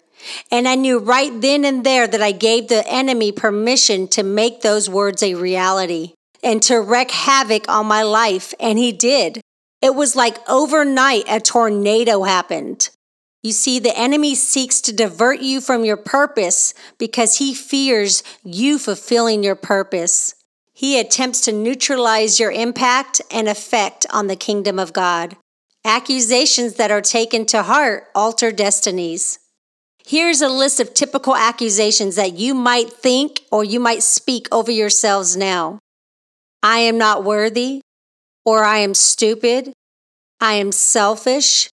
And 0.52 0.68
I 0.68 0.74
knew 0.74 0.98
right 0.98 1.40
then 1.40 1.66
and 1.66 1.84
there 1.84 2.08
that 2.08 2.22
I 2.22 2.32
gave 2.32 2.68
the 2.68 2.88
enemy 2.88 3.32
permission 3.32 4.08
to 4.10 4.24
make 4.24 4.62
those 4.62 4.90
words 4.90 5.22
a 5.22 5.36
reality 5.36 6.14
and 6.44 6.62
to 6.64 6.82
wreak 6.82 7.12
havoc 7.12 7.70
on 7.70 7.86
my 7.86 8.02
life. 8.02 8.56
And 8.60 8.80
he 8.80 8.92
did. 8.92 9.40
It 9.84 9.94
was 9.94 10.16
like 10.16 10.38
overnight 10.50 11.26
a 11.28 11.40
tornado 11.40 12.24
happened. 12.24 12.90
You 13.44 13.52
see, 13.52 13.80
the 13.80 13.98
enemy 13.98 14.36
seeks 14.36 14.82
to 14.82 14.94
divert 14.94 15.42
you 15.42 15.62
from 15.62 15.84
your 15.84 15.98
purpose 15.98 16.74
because 17.00 17.38
he 17.38 17.56
fears 17.56 18.24
you 18.44 18.78
fulfilling 18.78 19.44
your 19.44 19.56
purpose. 19.56 20.36
He 20.74 21.00
attempts 21.00 21.42
to 21.42 21.52
neutralize 21.52 22.40
your 22.40 22.52
impact 22.52 23.22
and 23.32 23.48
effect 23.48 24.06
on 24.12 24.28
the 24.28 24.36
kingdom 24.36 24.78
of 24.78 24.94
God. 24.94 25.38
Accusations 25.84 26.76
that 26.76 26.92
are 26.92 27.02
taken 27.02 27.46
to 27.48 27.64
heart 27.64 28.06
alter 28.14 28.52
destinies. 28.52 29.40
Here's 30.06 30.42
a 30.42 30.50
list 30.50 30.80
of 30.80 30.94
typical 30.94 31.36
accusations 31.36 32.16
that 32.16 32.34
you 32.34 32.54
might 32.54 32.92
think 32.92 33.42
or 33.52 33.64
you 33.64 33.80
might 33.80 34.04
speak 34.04 34.48
over 34.52 34.72
yourselves 34.72 35.36
now 35.36 35.80
I 36.64 36.80
am 36.80 37.00
not 37.00 37.24
worthy, 37.24 37.82
or 38.46 38.64
I 38.64 38.80
am 38.80 38.94
stupid, 38.94 39.74
I 40.40 40.54
am 40.54 40.72
selfish, 40.72 41.70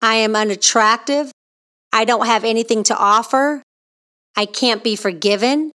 I 0.00 0.16
am 0.16 0.36
unattractive, 0.36 1.32
I 1.92 2.04
don't 2.04 2.26
have 2.26 2.44
anything 2.44 2.82
to 2.84 2.96
offer, 2.96 3.62
I 4.36 4.46
can't 4.46 4.84
be 4.84 4.96
forgiven, 4.96 5.72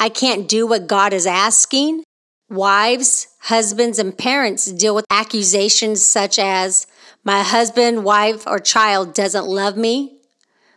I 0.00 0.08
can't 0.08 0.48
do 0.48 0.66
what 0.66 0.86
God 0.86 1.12
is 1.12 1.26
asking, 1.26 2.04
Wives, 2.50 3.28
husbands, 3.40 3.98
and 3.98 4.16
parents 4.16 4.72
deal 4.72 4.94
with 4.94 5.04
accusations 5.10 6.04
such 6.04 6.38
as, 6.38 6.86
my 7.22 7.42
husband, 7.42 8.04
wife, 8.04 8.46
or 8.46 8.58
child 8.58 9.12
doesn't 9.12 9.46
love 9.46 9.76
me. 9.76 10.20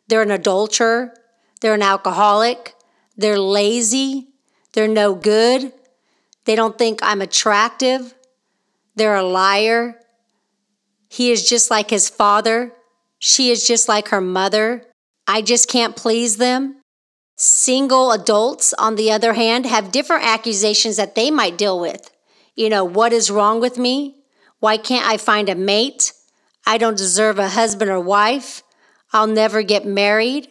They're 0.08 0.22
an 0.22 0.32
adulterer. 0.32 1.14
They're 1.62 1.76
an 1.76 1.82
alcoholic. 1.82 2.76
They're 3.16 3.40
lazy. 3.40 4.28
They're 4.74 4.90
no 4.90 5.16
good. 5.16 5.72
They 6.44 6.56
don't 6.56 6.78
think 6.78 7.00
I'm 7.02 7.22
attractive. 7.22 8.14
They're 8.96 9.16
a 9.16 9.24
liar. 9.24 9.98
He 11.08 11.32
is 11.32 11.48
just 11.48 11.72
like 11.72 11.90
his 11.90 12.10
father. 12.10 12.74
She 13.22 13.52
is 13.52 13.66
just 13.68 13.88
like 13.88 14.08
her 14.08 14.20
mother. 14.20 14.88
I 15.28 15.44
just 15.44 15.70
can't 15.70 15.96
please 15.96 16.38
them. 16.38 16.82
Single 17.38 18.12
adults, 18.12 18.74
on 18.74 18.96
the 18.96 19.12
other 19.12 19.34
hand, 19.34 19.68
have 19.68 19.92
different 19.92 20.26
accusations 20.26 20.98
that 20.98 21.14
they 21.14 21.30
might 21.30 21.58
deal 21.58 21.80
with. 21.80 22.10
You 22.56 22.70
know, 22.70 22.84
what 22.84 23.14
is 23.14 23.30
wrong 23.30 23.62
with 23.62 23.78
me? 23.78 24.18
Why 24.60 24.78
can't 24.78 25.08
I 25.08 25.18
find 25.18 25.50
a 25.50 25.56
mate? 25.56 26.14
I 26.66 26.80
don't 26.80 26.98
deserve 26.98 27.38
a 27.38 27.50
husband 27.50 27.92
or 27.92 28.00
wife. 28.00 28.64
I'll 29.14 29.28
never 29.28 29.62
get 29.62 29.86
married. 29.86 30.48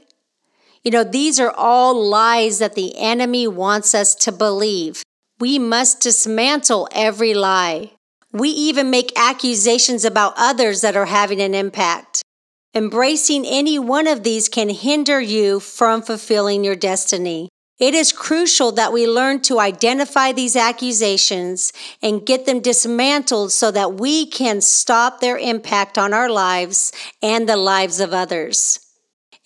You 0.84 0.92
know, 0.92 1.04
these 1.04 1.40
are 1.40 1.52
all 1.56 1.94
lies 1.94 2.60
that 2.60 2.76
the 2.76 2.96
enemy 2.96 3.48
wants 3.48 3.96
us 3.96 4.14
to 4.14 4.32
believe. 4.32 5.02
We 5.40 5.58
must 5.58 6.00
dismantle 6.00 6.88
every 6.92 7.34
lie. 7.34 7.92
We 8.32 8.50
even 8.50 8.90
make 8.90 9.12
accusations 9.18 10.04
about 10.04 10.34
others 10.36 10.82
that 10.82 10.96
are 10.96 11.06
having 11.06 11.40
an 11.40 11.54
impact. 11.54 12.22
Embracing 12.72 13.44
any 13.44 13.80
one 13.80 14.06
of 14.06 14.22
these 14.22 14.48
can 14.48 14.68
hinder 14.68 15.20
you 15.20 15.58
from 15.58 16.02
fulfilling 16.02 16.62
your 16.62 16.76
destiny. 16.76 17.48
It 17.80 17.94
is 17.94 18.12
crucial 18.12 18.70
that 18.72 18.92
we 18.92 19.08
learn 19.08 19.40
to 19.42 19.58
identify 19.58 20.30
these 20.30 20.54
accusations 20.54 21.72
and 22.00 22.24
get 22.24 22.46
them 22.46 22.60
dismantled 22.60 23.50
so 23.50 23.72
that 23.72 23.94
we 23.94 24.24
can 24.24 24.60
stop 24.60 25.18
their 25.18 25.36
impact 25.36 25.98
on 25.98 26.14
our 26.14 26.28
lives 26.28 26.92
and 27.20 27.48
the 27.48 27.56
lives 27.56 27.98
of 27.98 28.12
others. 28.12 28.78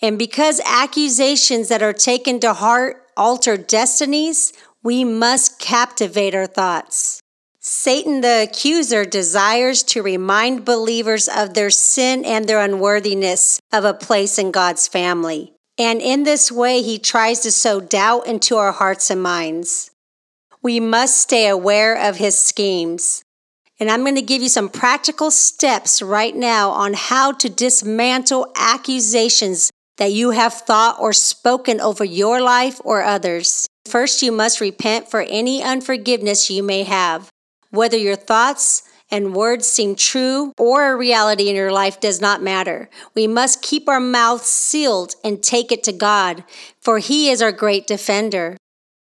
And 0.02 0.18
because 0.18 0.60
accusations 0.66 1.68
that 1.68 1.82
are 1.82 1.94
taken 1.94 2.40
to 2.40 2.52
heart 2.52 3.06
alter 3.16 3.56
destinies, 3.56 4.52
we 4.82 5.02
must 5.02 5.58
captivate 5.58 6.34
our 6.34 6.46
thoughts. 6.46 7.22
Satan 7.66 8.21
the 8.21 8.42
accuser 8.42 9.06
desires 9.06 9.83
to 9.85 10.02
remind 10.02 10.66
believers 10.66 11.28
of 11.28 11.54
their 11.54 11.71
sin 11.71 12.23
and 12.23 12.47
their 12.47 12.61
unworthiness 12.61 13.59
of 13.73 13.87
a 13.87 13.94
place 13.94 14.38
in 14.38 14.50
God's 14.50 14.87
family. 14.87 15.54
And 15.78 16.02
in 16.02 16.25
this 16.25 16.52
way, 16.52 16.83
he 16.83 16.99
tries 16.99 17.40
to 17.40 17.50
sow 17.50 17.80
doubt 17.80 18.26
into 18.26 18.56
our 18.56 18.73
hearts 18.73 19.09
and 19.09 19.23
minds. 19.23 19.90
We 20.61 20.78
must 20.78 21.16
stay 21.16 21.49
aware 21.49 21.97
of 21.97 22.16
his 22.16 22.38
schemes. 22.38 23.23
And 23.80 23.90
I'm 23.90 24.02
going 24.02 24.14
to 24.16 24.21
give 24.21 24.42
you 24.42 24.50
some 24.50 24.68
practical 24.68 25.30
steps 25.30 26.02
right 26.02 26.37
now 26.37 26.68
on 26.68 26.92
how 26.92 27.33
to 27.33 27.49
dismantle 27.49 28.52
accusations 28.56 29.71
that 29.97 30.12
you 30.12 30.33
have 30.33 30.52
thought 30.52 31.00
or 31.00 31.14
spoken 31.14 31.80
over 31.80 32.04
your 32.04 32.42
life 32.42 32.78
or 32.85 33.02
others. 33.02 33.66
First, 33.87 34.21
you 34.23 34.33
must 34.33 34.61
repent 34.61 35.11
for 35.11 35.23
any 35.23 35.62
unforgiveness 35.62 36.50
you 36.50 36.62
may 36.62 36.83
have. 36.83 37.30
Whether 37.74 37.96
your 37.96 38.16
thoughts, 38.16 38.84
and 39.10 39.34
words 39.34 39.66
seem 39.66 39.94
true 39.94 40.52
or 40.58 40.92
a 40.92 40.96
reality 40.96 41.48
in 41.48 41.56
your 41.56 41.72
life 41.72 42.00
does 42.00 42.20
not 42.20 42.42
matter. 42.42 42.88
We 43.14 43.26
must 43.26 43.62
keep 43.62 43.88
our 43.88 44.00
mouths 44.00 44.46
sealed 44.46 45.14
and 45.22 45.42
take 45.42 45.70
it 45.70 45.82
to 45.84 45.92
God, 45.92 46.44
for 46.80 46.98
He 46.98 47.30
is 47.30 47.42
our 47.42 47.52
great 47.52 47.86
defender. 47.86 48.56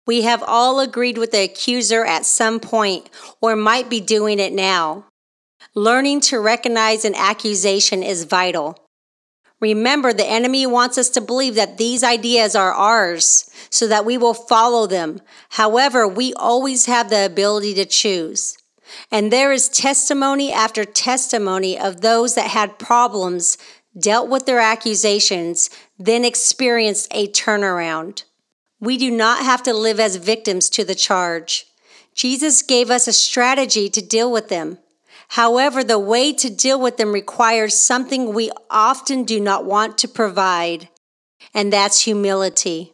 We 0.06 0.24
have 0.24 0.44
all 0.46 0.80
agreed 0.80 1.18
with 1.18 1.32
the 1.32 1.44
accuser 1.44 2.04
at 2.04 2.26
some 2.26 2.60
point 2.60 3.10
or 3.42 3.56
might 3.56 3.90
be 3.90 4.02
doing 4.02 4.40
it 4.40 4.54
now. 4.54 5.06
Learning 5.76 6.20
to 6.22 6.40
recognize 6.40 7.06
an 7.06 7.16
accusation 7.16 8.04
is 8.04 8.26
vital. 8.26 8.78
Remember, 9.62 10.12
the 10.12 10.30
enemy 10.30 10.66
wants 10.66 10.98
us 10.98 11.10
to 11.12 11.22
believe 11.22 11.56
that 11.56 11.78
these 11.78 12.04
ideas 12.04 12.54
are 12.56 12.74
ours 12.74 13.50
so 13.70 13.88
that 13.88 14.04
we 14.04 14.18
will 14.18 14.34
follow 14.34 14.88
them. 14.88 15.22
However, 15.52 16.06
we 16.06 16.34
always 16.34 16.86
have 16.88 17.10
the 17.10 17.26
ability 17.26 17.74
to 17.76 17.86
choose. 17.86 18.58
And 19.12 19.32
there 19.32 19.52
is 19.52 19.70
testimony 19.70 20.52
after 20.52 20.86
testimony 20.86 21.78
of 21.78 22.02
those 22.02 22.36
that 22.36 22.52
had 22.52 22.80
problems, 22.80 23.58
dealt 23.98 24.30
with 24.30 24.46
their 24.46 24.60
accusations, 24.60 25.70
then 25.98 26.26
experienced 26.26 27.08
a 27.12 27.28
turnaround. 27.28 28.24
We 28.80 28.98
do 28.98 29.12
not 29.12 29.44
have 29.44 29.64
to 29.64 29.74
live 29.74 30.00
as 30.00 30.16
victims 30.18 30.70
to 30.72 30.84
the 30.84 30.96
charge. 30.96 31.66
Jesus 32.16 32.62
gave 32.62 32.90
us 32.90 33.08
a 33.08 33.14
strategy 33.14 33.90
to 33.90 34.02
deal 34.02 34.32
with 34.32 34.50
them. 34.50 34.80
However, 35.30 35.84
the 35.84 36.00
way 36.00 36.34
to 36.34 36.50
deal 36.50 36.80
with 36.80 36.98
them 36.98 37.12
requires 37.12 37.76
something 37.76 38.34
we 38.34 38.52
often 38.70 39.24
do 39.24 39.40
not 39.40 39.66
want 39.66 39.98
to 40.00 40.08
provide, 40.08 40.90
and 41.54 41.72
that's 41.72 42.02
humility. 42.02 42.94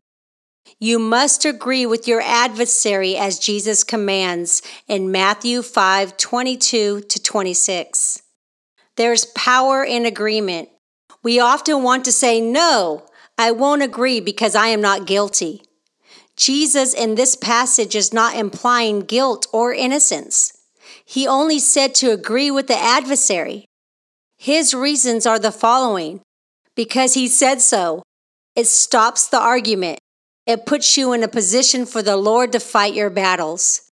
You 0.81 0.97
must 0.97 1.43
agree 1.43 1.85
with 1.85 2.07
your 2.07 2.21
adversary 2.21 3.17
as 3.17 3.37
Jesus 3.37 3.83
commands 3.83 4.61
in 4.87 5.11
Matthew 5.11 5.61
5 5.61 6.15
22 6.15 7.01
to 7.01 7.21
26. 7.21 8.21
There's 8.95 9.25
power 9.25 9.83
in 9.83 10.05
agreement. 10.05 10.69
We 11.21 11.37
often 11.37 11.83
want 11.83 12.05
to 12.05 12.13
say, 12.13 12.39
No, 12.39 13.05
I 13.37 13.51
won't 13.51 13.81
agree 13.81 14.21
because 14.21 14.55
I 14.55 14.67
am 14.67 14.79
not 14.79 15.05
guilty. 15.05 15.63
Jesus 16.37 16.93
in 16.93 17.15
this 17.15 17.35
passage 17.35 17.93
is 17.93 18.13
not 18.13 18.37
implying 18.37 19.01
guilt 19.01 19.47
or 19.51 19.73
innocence. 19.73 20.53
He 21.03 21.27
only 21.27 21.59
said 21.59 21.93
to 21.95 22.11
agree 22.11 22.49
with 22.49 22.67
the 22.67 22.79
adversary. 22.79 23.65
His 24.37 24.73
reasons 24.73 25.25
are 25.25 25.39
the 25.39 25.51
following 25.51 26.21
because 26.73 27.15
he 27.15 27.27
said 27.27 27.59
so. 27.59 28.03
It 28.55 28.67
stops 28.67 29.27
the 29.27 29.39
argument. 29.39 29.99
It 30.49 30.65
puts 30.65 30.97
you 30.97 31.13
in 31.13 31.21
a 31.21 31.27
position 31.27 31.85
for 31.85 32.01
the 32.01 32.17
Lord 32.17 32.53
to 32.53 32.59
fight 32.59 32.95
your 32.95 33.11
battles. 33.11 33.91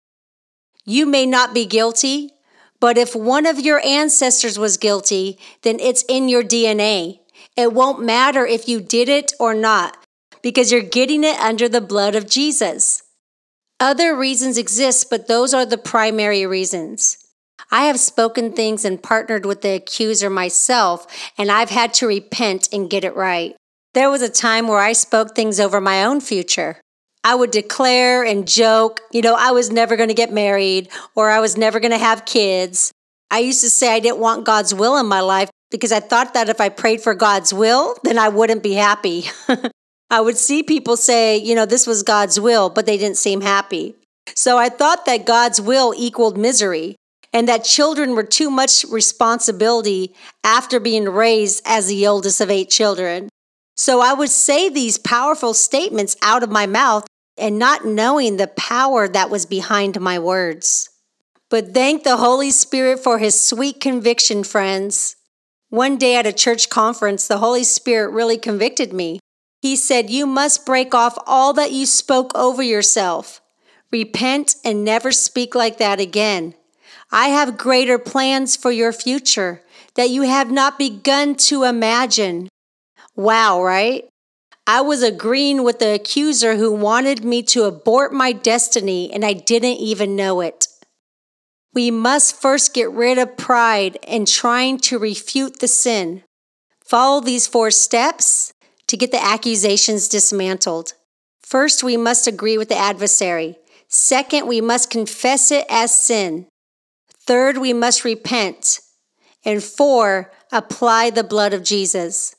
You 0.85 1.07
may 1.07 1.25
not 1.25 1.51
be 1.51 1.65
guilty, 1.65 2.29
but 2.79 2.95
if 2.95 3.15
one 3.15 3.47
of 3.47 3.59
your 3.59 3.83
ancestors 3.83 4.59
was 4.59 4.77
guilty, 4.77 5.39
then 5.63 5.79
it's 5.79 6.05
in 6.07 6.29
your 6.29 6.43
DNA. 6.43 7.21
It 7.57 7.73
won't 7.73 8.05
matter 8.05 8.45
if 8.45 8.67
you 8.67 8.81
did 8.81 9.09
it 9.09 9.33
or 9.39 9.55
not, 9.55 9.97
because 10.43 10.71
you're 10.71 10.83
getting 10.83 11.23
it 11.23 11.39
under 11.39 11.67
the 11.67 11.81
blood 11.81 12.13
of 12.13 12.29
Jesus. 12.29 13.01
Other 13.79 14.15
reasons 14.15 14.59
exist, 14.59 15.09
but 15.09 15.27
those 15.27 15.55
are 15.55 15.65
the 15.65 15.79
primary 15.79 16.45
reasons. 16.45 17.17
I 17.71 17.85
have 17.85 17.99
spoken 17.99 18.53
things 18.53 18.85
and 18.85 19.01
partnered 19.01 19.47
with 19.47 19.63
the 19.63 19.73
accuser 19.73 20.29
myself, 20.29 21.07
and 21.35 21.51
I've 21.51 21.71
had 21.71 21.95
to 21.95 22.05
repent 22.05 22.69
and 22.71 22.91
get 22.91 23.03
it 23.03 23.15
right. 23.15 23.55
There 23.93 24.09
was 24.09 24.21
a 24.23 24.29
time 24.29 24.67
where 24.67 24.79
I 24.79 24.93
spoke 24.93 25.35
things 25.35 25.59
over 25.59 25.79
my 25.79 26.03
own 26.03 26.19
future. 26.19 26.81
I 27.23 27.35
would 27.35 27.51
declare 27.51 28.23
and 28.23 28.47
joke, 28.47 29.01
you 29.11 29.21
know, 29.21 29.35
I 29.37 29.51
was 29.51 29.71
never 29.71 29.95
going 29.95 30.09
to 30.09 30.15
get 30.15 30.33
married 30.33 30.89
or 31.15 31.29
I 31.29 31.39
was 31.39 31.57
never 31.57 31.79
going 31.79 31.91
to 31.91 31.97
have 31.97 32.25
kids. 32.25 32.91
I 33.31 33.39
used 33.39 33.61
to 33.61 33.69
say 33.69 33.93
I 33.93 33.99
didn't 33.99 34.19
want 34.19 34.45
God's 34.45 34.73
will 34.73 34.97
in 34.97 35.05
my 35.05 35.21
life 35.21 35.49
because 35.71 35.91
I 35.91 35.99
thought 35.99 36.33
that 36.33 36.49
if 36.49 36.59
I 36.59 36.69
prayed 36.69 37.01
for 37.01 37.13
God's 37.13 37.53
will, 37.53 37.95
then 38.03 38.17
I 38.17 38.29
wouldn't 38.29 38.61
be 38.63 38.73
happy. 38.73 39.25
I 40.09 40.21
would 40.21 40.37
see 40.37 40.63
people 40.63 40.97
say, 40.97 41.37
you 41.37 41.55
know, 41.55 41.65
this 41.65 41.87
was 41.87 42.03
God's 42.03 42.39
will, 42.39 42.69
but 42.69 42.85
they 42.85 42.97
didn't 42.97 43.17
seem 43.17 43.41
happy. 43.41 43.95
So 44.35 44.57
I 44.57 44.69
thought 44.69 45.05
that 45.05 45.25
God's 45.25 45.61
will 45.61 45.93
equaled 45.95 46.37
misery 46.37 46.95
and 47.31 47.47
that 47.47 47.63
children 47.63 48.15
were 48.15 48.23
too 48.23 48.49
much 48.49 48.85
responsibility 48.89 50.13
after 50.43 50.79
being 50.79 51.05
raised 51.05 51.63
as 51.65 51.87
the 51.87 52.05
oldest 52.05 52.41
of 52.41 52.51
eight 52.51 52.69
children. 52.69 53.29
So 53.75 54.01
I 54.01 54.13
would 54.13 54.29
say 54.29 54.69
these 54.69 54.97
powerful 54.97 55.53
statements 55.53 56.15
out 56.21 56.43
of 56.43 56.51
my 56.51 56.65
mouth 56.65 57.05
and 57.37 57.57
not 57.57 57.85
knowing 57.85 58.37
the 58.37 58.47
power 58.47 59.07
that 59.07 59.29
was 59.29 59.45
behind 59.45 59.99
my 59.99 60.19
words. 60.19 60.89
But 61.49 61.73
thank 61.73 62.03
the 62.03 62.17
Holy 62.17 62.51
Spirit 62.51 62.99
for 62.99 63.19
his 63.19 63.41
sweet 63.41 63.79
conviction, 63.79 64.43
friends. 64.43 65.15
One 65.69 65.97
day 65.97 66.15
at 66.15 66.27
a 66.27 66.33
church 66.33 66.69
conference, 66.69 67.27
the 67.27 67.39
Holy 67.39 67.63
Spirit 67.63 68.11
really 68.11 68.37
convicted 68.37 68.93
me. 68.93 69.19
He 69.61 69.75
said, 69.75 70.09
You 70.09 70.27
must 70.27 70.65
break 70.65 70.93
off 70.93 71.17
all 71.25 71.53
that 71.53 71.71
you 71.71 71.85
spoke 71.85 72.35
over 72.35 72.61
yourself. 72.61 73.41
Repent 73.91 74.55
and 74.63 74.83
never 74.83 75.11
speak 75.11 75.55
like 75.55 75.77
that 75.77 75.99
again. 75.99 76.55
I 77.11 77.27
have 77.27 77.57
greater 77.57 77.99
plans 77.99 78.55
for 78.55 78.71
your 78.71 78.91
future 78.91 79.61
that 79.95 80.09
you 80.09 80.23
have 80.23 80.51
not 80.51 80.79
begun 80.79 81.35
to 81.35 81.63
imagine. 81.63 82.49
Wow, 83.15 83.61
right? 83.63 84.07
I 84.65 84.81
was 84.81 85.03
agreeing 85.03 85.63
with 85.63 85.79
the 85.79 85.93
accuser 85.93 86.55
who 86.55 86.71
wanted 86.71 87.23
me 87.23 87.43
to 87.43 87.63
abort 87.63 88.13
my 88.13 88.31
destiny 88.31 89.11
and 89.11 89.25
I 89.25 89.33
didn't 89.33 89.77
even 89.77 90.15
know 90.15 90.41
it. 90.41 90.67
We 91.73 91.91
must 91.91 92.41
first 92.41 92.73
get 92.73 92.89
rid 92.91 93.17
of 93.17 93.35
pride 93.35 93.97
in 94.07 94.25
trying 94.25 94.77
to 94.81 94.99
refute 94.99 95.59
the 95.59 95.67
sin. 95.67 96.23
Follow 96.83 97.19
these 97.19 97.47
four 97.47 97.71
steps 97.71 98.53
to 98.87 98.95
get 98.95 99.11
the 99.11 99.23
accusations 99.23 100.07
dismantled. 100.07 100.93
First, 101.41 101.83
we 101.83 101.97
must 101.97 102.27
agree 102.27 102.57
with 102.57 102.69
the 102.69 102.77
adversary. 102.77 103.57
Second, 103.87 104.47
we 104.47 104.61
must 104.61 104.89
confess 104.89 105.51
it 105.51 105.65
as 105.69 105.99
sin. 105.99 106.47
Third, 107.19 107.57
we 107.57 107.73
must 107.73 108.03
repent. 108.05 108.79
And 109.43 109.63
four, 109.63 110.31
apply 110.51 111.09
the 111.09 111.23
blood 111.23 111.53
of 111.53 111.63
Jesus. 111.63 112.35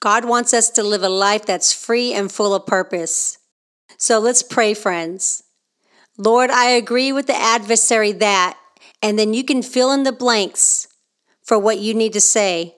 God 0.00 0.24
wants 0.24 0.54
us 0.54 0.70
to 0.70 0.82
live 0.82 1.02
a 1.02 1.08
life 1.08 1.44
that's 1.46 1.72
free 1.72 2.12
and 2.12 2.30
full 2.30 2.54
of 2.54 2.66
purpose. 2.66 3.38
So 3.96 4.18
let's 4.18 4.42
pray, 4.42 4.74
friends. 4.74 5.42
Lord, 6.16 6.50
I 6.50 6.70
agree 6.70 7.12
with 7.12 7.26
the 7.26 7.36
adversary 7.36 8.12
that, 8.12 8.58
and 9.02 9.18
then 9.18 9.34
you 9.34 9.44
can 9.44 9.62
fill 9.62 9.92
in 9.92 10.02
the 10.02 10.12
blanks 10.12 10.88
for 11.42 11.58
what 11.58 11.78
you 11.78 11.94
need 11.94 12.12
to 12.12 12.20
say. 12.20 12.76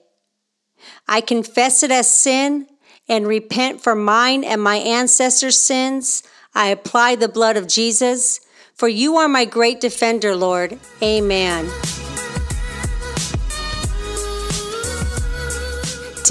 I 1.07 1.21
confess 1.21 1.83
it 1.83 1.91
as 1.91 2.13
sin 2.13 2.67
and 3.07 3.27
repent 3.27 3.81
for 3.81 3.95
mine 3.95 4.43
and 4.43 4.61
my 4.61 4.77
ancestors' 4.77 5.59
sins. 5.59 6.23
I 6.55 6.67
apply 6.67 7.15
the 7.15 7.27
blood 7.27 7.57
of 7.57 7.67
Jesus, 7.67 8.39
for 8.73 8.87
you 8.87 9.17
are 9.17 9.27
my 9.27 9.45
great 9.45 9.79
defender, 9.79 10.35
Lord. 10.35 10.79
Amen. 11.03 11.69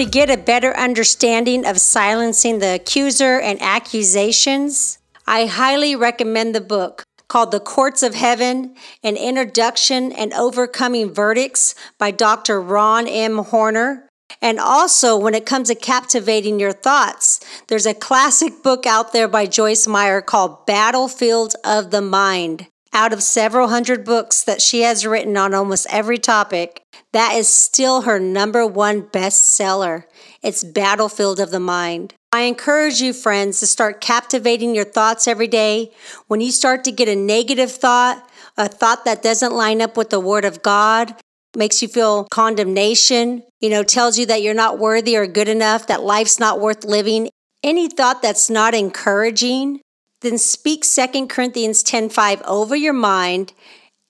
To 0.00 0.06
get 0.06 0.30
a 0.30 0.38
better 0.38 0.74
understanding 0.78 1.66
of 1.66 1.78
silencing 1.78 2.58
the 2.58 2.76
accuser 2.76 3.38
and 3.38 3.60
accusations, 3.60 4.98
I 5.26 5.44
highly 5.44 5.94
recommend 5.94 6.54
the 6.54 6.62
book 6.62 7.02
called 7.28 7.50
The 7.50 7.60
Courts 7.60 8.02
of 8.02 8.14
Heaven 8.14 8.76
An 9.04 9.18
Introduction 9.18 10.10
and 10.12 10.32
Overcoming 10.32 11.12
Verdicts 11.12 11.74
by 11.98 12.12
Dr. 12.12 12.62
Ron 12.62 13.06
M. 13.06 13.44
Horner. 13.44 14.08
And 14.40 14.58
also, 14.58 15.18
when 15.18 15.34
it 15.34 15.44
comes 15.44 15.68
to 15.68 15.74
captivating 15.74 16.58
your 16.58 16.72
thoughts, 16.72 17.38
there's 17.68 17.84
a 17.84 17.92
classic 17.92 18.62
book 18.62 18.86
out 18.86 19.12
there 19.12 19.28
by 19.28 19.44
Joyce 19.44 19.86
Meyer 19.86 20.22
called 20.22 20.64
Battlefield 20.64 21.56
of 21.62 21.90
the 21.90 22.00
Mind. 22.00 22.68
Out 22.92 23.12
of 23.12 23.22
several 23.22 23.68
hundred 23.68 24.04
books 24.04 24.42
that 24.42 24.60
she 24.60 24.82
has 24.82 25.06
written 25.06 25.36
on 25.36 25.54
almost 25.54 25.86
every 25.90 26.18
topic, 26.18 26.82
that 27.12 27.34
is 27.34 27.48
still 27.48 28.02
her 28.02 28.18
number 28.18 28.66
one 28.66 29.02
bestseller. 29.02 30.04
It's 30.42 30.64
Battlefield 30.64 31.38
of 31.38 31.52
the 31.52 31.60
Mind. 31.60 32.14
I 32.32 32.42
encourage 32.42 33.00
you, 33.00 33.12
friends, 33.12 33.60
to 33.60 33.66
start 33.68 34.00
captivating 34.00 34.74
your 34.74 34.84
thoughts 34.84 35.28
every 35.28 35.46
day. 35.46 35.92
When 36.26 36.40
you 36.40 36.50
start 36.50 36.82
to 36.84 36.92
get 36.92 37.08
a 37.08 37.14
negative 37.14 37.70
thought, 37.70 38.28
a 38.56 38.68
thought 38.68 39.04
that 39.04 39.22
doesn't 39.22 39.54
line 39.54 39.80
up 39.80 39.96
with 39.96 40.10
the 40.10 40.20
Word 40.20 40.44
of 40.44 40.62
God, 40.62 41.14
makes 41.56 41.82
you 41.82 41.88
feel 41.88 42.26
condemnation, 42.30 43.44
you 43.60 43.70
know, 43.70 43.84
tells 43.84 44.18
you 44.18 44.26
that 44.26 44.42
you're 44.42 44.54
not 44.54 44.78
worthy 44.78 45.16
or 45.16 45.26
good 45.26 45.48
enough, 45.48 45.86
that 45.86 46.02
life's 46.02 46.40
not 46.40 46.60
worth 46.60 46.84
living, 46.84 47.28
any 47.62 47.88
thought 47.88 48.22
that's 48.22 48.50
not 48.50 48.74
encouraging, 48.74 49.80
then 50.20 50.38
speak 50.38 50.84
2 50.84 51.28
Corinthians 51.28 51.82
10:5 51.82 52.42
over 52.42 52.76
your 52.76 52.92
mind 52.92 53.52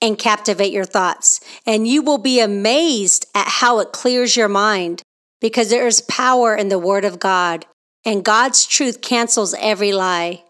and 0.02 0.19
captivate 0.19 0.73
your 0.73 0.85
thoughts. 0.85 1.40
And 1.67 1.87
you 1.87 2.02
will 2.02 2.19
be 2.19 2.40
amazed 2.40 3.26
at 3.35 3.47
how 3.47 3.79
it 3.81 3.93
clears 3.93 4.37
your 4.37 4.49
mind 4.49 5.02
because 5.40 5.71
there 5.71 5.87
is 5.87 6.00
power 6.02 6.55
in 6.55 6.69
the 6.69 6.79
word 6.79 7.05
of 7.05 7.19
God, 7.19 7.67
and 8.05 8.25
God's 8.25 8.67
truth 8.67 9.00
cancels 9.00 9.55
every 9.59 9.93
lie. 9.93 10.45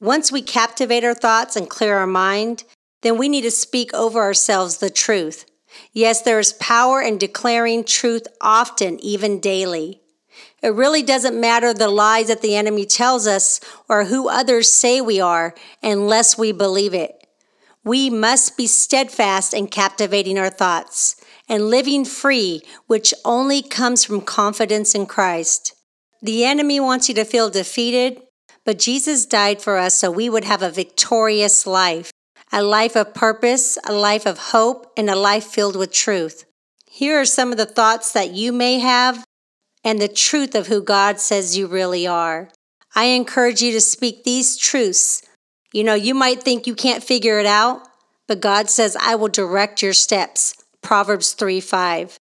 Once 0.00 0.30
we 0.30 0.42
captivate 0.42 1.04
our 1.04 1.14
thoughts 1.14 1.56
and 1.56 1.68
clear 1.68 1.96
our 1.96 2.06
mind, 2.06 2.64
then 3.02 3.16
we 3.16 3.28
need 3.28 3.42
to 3.42 3.50
speak 3.50 3.92
over 3.94 4.20
ourselves 4.20 4.78
the 4.78 4.90
truth. 4.90 5.44
Yes, 5.92 6.22
there 6.22 6.38
is 6.38 6.52
power 6.54 7.00
in 7.00 7.18
declaring 7.18 7.84
truth 7.84 8.26
often, 8.40 8.98
even 9.00 9.40
daily. 9.40 10.00
It 10.62 10.74
really 10.74 11.02
doesn't 11.02 11.40
matter 11.40 11.72
the 11.72 11.88
lies 11.88 12.28
that 12.28 12.42
the 12.42 12.56
enemy 12.56 12.84
tells 12.84 13.26
us 13.26 13.60
or 13.88 14.04
who 14.04 14.28
others 14.28 14.70
say 14.70 15.00
we 15.00 15.20
are 15.20 15.54
unless 15.82 16.36
we 16.36 16.52
believe 16.52 16.94
it. 16.94 17.14
We 17.84 18.10
must 18.10 18.56
be 18.56 18.66
steadfast 18.66 19.54
in 19.54 19.68
captivating 19.68 20.38
our 20.38 20.50
thoughts 20.50 21.16
and 21.48 21.68
living 21.68 22.04
free, 22.04 22.62
which 22.86 23.14
only 23.24 23.62
comes 23.62 24.04
from 24.04 24.20
confidence 24.20 24.94
in 24.94 25.06
Christ. 25.06 25.74
The 26.20 26.44
enemy 26.44 26.80
wants 26.80 27.08
you 27.08 27.14
to 27.14 27.24
feel 27.24 27.48
defeated, 27.48 28.20
but 28.64 28.78
Jesus 28.78 29.24
died 29.24 29.62
for 29.62 29.78
us 29.78 29.94
so 29.94 30.10
we 30.10 30.28
would 30.28 30.44
have 30.44 30.62
a 30.62 30.70
victorious 30.70 31.66
life 31.66 32.10
a 32.52 32.62
life 32.62 32.96
of 32.96 33.14
purpose, 33.14 33.78
a 33.86 33.92
life 33.92 34.26
of 34.26 34.38
hope, 34.38 34.90
and 34.96 35.10
a 35.10 35.16
life 35.16 35.44
filled 35.44 35.76
with 35.76 35.92
truth. 35.92 36.44
Here 36.90 37.20
are 37.20 37.26
some 37.26 37.52
of 37.52 37.58
the 37.58 37.66
thoughts 37.66 38.12
that 38.12 38.30
you 38.30 38.52
may 38.52 38.78
have 38.78 39.24
and 39.88 40.02
the 40.02 40.06
truth 40.06 40.54
of 40.54 40.66
who 40.66 40.82
God 40.82 41.18
says 41.18 41.56
you 41.56 41.66
really 41.66 42.06
are. 42.06 42.50
I 42.94 43.04
encourage 43.04 43.62
you 43.62 43.72
to 43.72 43.80
speak 43.80 44.22
these 44.22 44.58
truths. 44.58 45.22
You 45.72 45.82
know, 45.82 45.94
you 45.94 46.12
might 46.12 46.42
think 46.42 46.66
you 46.66 46.74
can't 46.74 47.02
figure 47.02 47.38
it 47.38 47.46
out, 47.46 47.88
but 48.26 48.42
God 48.42 48.68
says, 48.68 48.98
I 49.00 49.14
will 49.14 49.28
direct 49.28 49.80
your 49.80 49.94
steps. 49.94 50.54
Proverbs 50.82 51.32
3 51.32 51.62
5. 51.62 52.18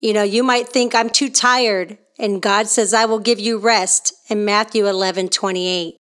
You 0.00 0.12
know, 0.12 0.24
you 0.24 0.42
might 0.42 0.68
think 0.68 0.92
I'm 0.92 1.10
too 1.10 1.30
tired, 1.30 1.96
and 2.18 2.42
God 2.42 2.66
says, 2.66 2.92
I 2.92 3.04
will 3.04 3.20
give 3.20 3.38
you 3.38 3.58
rest 3.58 4.12
in 4.28 4.44
Matthew 4.44 4.88
11 4.88 5.28
28. 5.28 5.94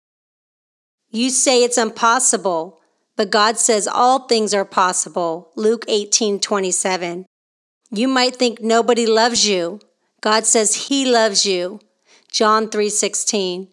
You 1.10 1.30
say 1.30 1.66
it's 1.66 1.78
impossible, 1.78 2.80
but 3.18 3.30
God 3.30 3.58
says 3.58 3.90
all 3.90 4.20
things 4.20 4.54
are 4.54 4.64
possible. 4.64 5.52
Luke 5.58 5.84
18 5.90 6.40
27. 6.40 7.26
You 7.92 8.08
might 8.08 8.38
think 8.38 8.62
nobody 8.62 9.06
loves 9.06 9.46
you. 9.46 9.82
God 10.22 10.46
says 10.46 10.88
he 10.88 11.06
loves 11.06 11.46
you. 11.46 11.80
John 12.32 12.70
3 12.70 12.90
16. 12.90 13.68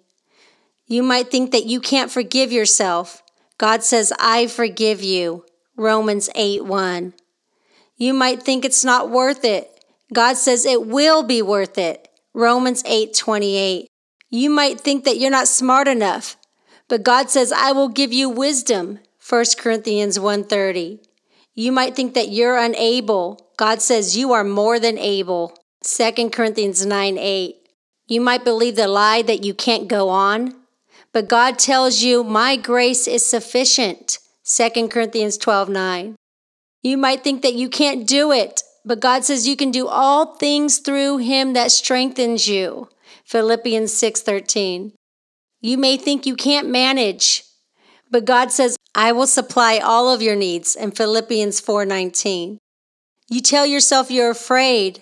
You 0.87 1.03
might 1.03 1.31
think 1.31 1.51
that 1.53 1.67
you 1.67 1.81
can't 1.81 2.11
forgive 2.11 2.53
yourself. 2.53 3.23
God 3.59 3.83
says, 3.83 4.13
I 4.19 4.47
forgive 4.47 5.03
you. 5.03 5.45
Romans 5.77 6.29
8 6.35 6.65
1. 6.65 7.15
You 7.97 8.13
might 8.13 8.43
think 8.43 8.65
it's 8.65 8.85
not 8.85 9.11
worth 9.11 9.45
it. 9.45 9.71
God 10.13 10.37
says 10.37 10.67
it 10.67 10.87
will 10.87 11.23
be 11.23 11.43
worth 11.43 11.79
it. 11.79 12.09
Romans 12.35 12.83
8 12.87 13.15
28. 13.15 13.89
You 14.31 14.51
might 14.51 14.81
think 14.81 15.05
that 15.05 15.19
you're 15.19 15.31
not 15.31 15.49
smart 15.49 15.89
enough, 15.89 16.37
but 16.89 17.05
God 17.05 17.31
says, 17.31 17.53
I 17.53 17.73
will 17.73 17.89
give 17.89 18.13
you 18.13 18.29
wisdom. 18.29 18.99
1 19.27 19.45
Corinthians 19.59 20.19
1:30. 20.19 21.01
You 21.55 21.73
might 21.73 21.97
think 21.97 22.15
that 22.15 22.29
you're 22.29 22.59
unable. 22.59 23.53
God 23.57 23.81
says 23.81 24.17
you 24.17 24.33
are 24.33 24.45
more 24.45 24.79
than 24.79 24.99
able. 24.99 25.57
2 25.85 26.31
Corinthians 26.31 26.87
9 26.87 27.19
8. 27.19 27.57
You 28.09 28.21
might 28.23 28.43
believe 28.43 28.77
the 28.77 28.89
lie 28.89 29.21
that 29.21 29.45
you 29.45 29.53
can't 29.53 29.87
go 29.87 30.09
on, 30.09 30.55
but 31.13 31.29
God 31.29 31.59
tells 31.59 32.01
you, 32.01 32.25
"My 32.25 32.57
grace 32.57 33.07
is 33.07 33.25
sufficient." 33.27 34.19
2 34.43 34.89
Corinthians 34.89 35.37
12:9. 35.37 36.17
You 36.83 36.97
might 36.97 37.23
think 37.23 37.43
that 37.43 37.53
you 37.53 37.69
can't 37.69 38.07
do 38.07 38.33
it, 38.33 38.63
but 38.85 39.01
God 39.01 39.27
says 39.27 39.47
you 39.47 39.57
can 39.57 39.71
do 39.71 39.87
all 39.87 40.37
things 40.37 40.79
through 40.79 41.19
him 41.19 41.53
that 41.53 41.71
strengthens 41.71 42.49
you. 42.49 42.89
Philippians 43.27 43.93
6:13. 43.93 44.93
You 45.61 45.77
may 45.77 45.99
think 45.99 46.25
you 46.25 46.35
can't 46.35 46.69
manage, 46.69 47.45
but 48.11 48.25
God 48.25 48.51
says, 48.53 48.77
I 48.95 49.13
will 49.13 49.27
supply 49.27 49.79
all 49.79 50.11
of 50.11 50.23
your 50.23 50.37
needs 50.37 50.77
in 50.77 50.93
Philippians 50.93 51.61
4:19. 51.61 52.59
You 53.29 53.43
tell 53.43 53.67
yourself 53.67 54.11
you're 54.11 54.31
afraid, 54.31 55.01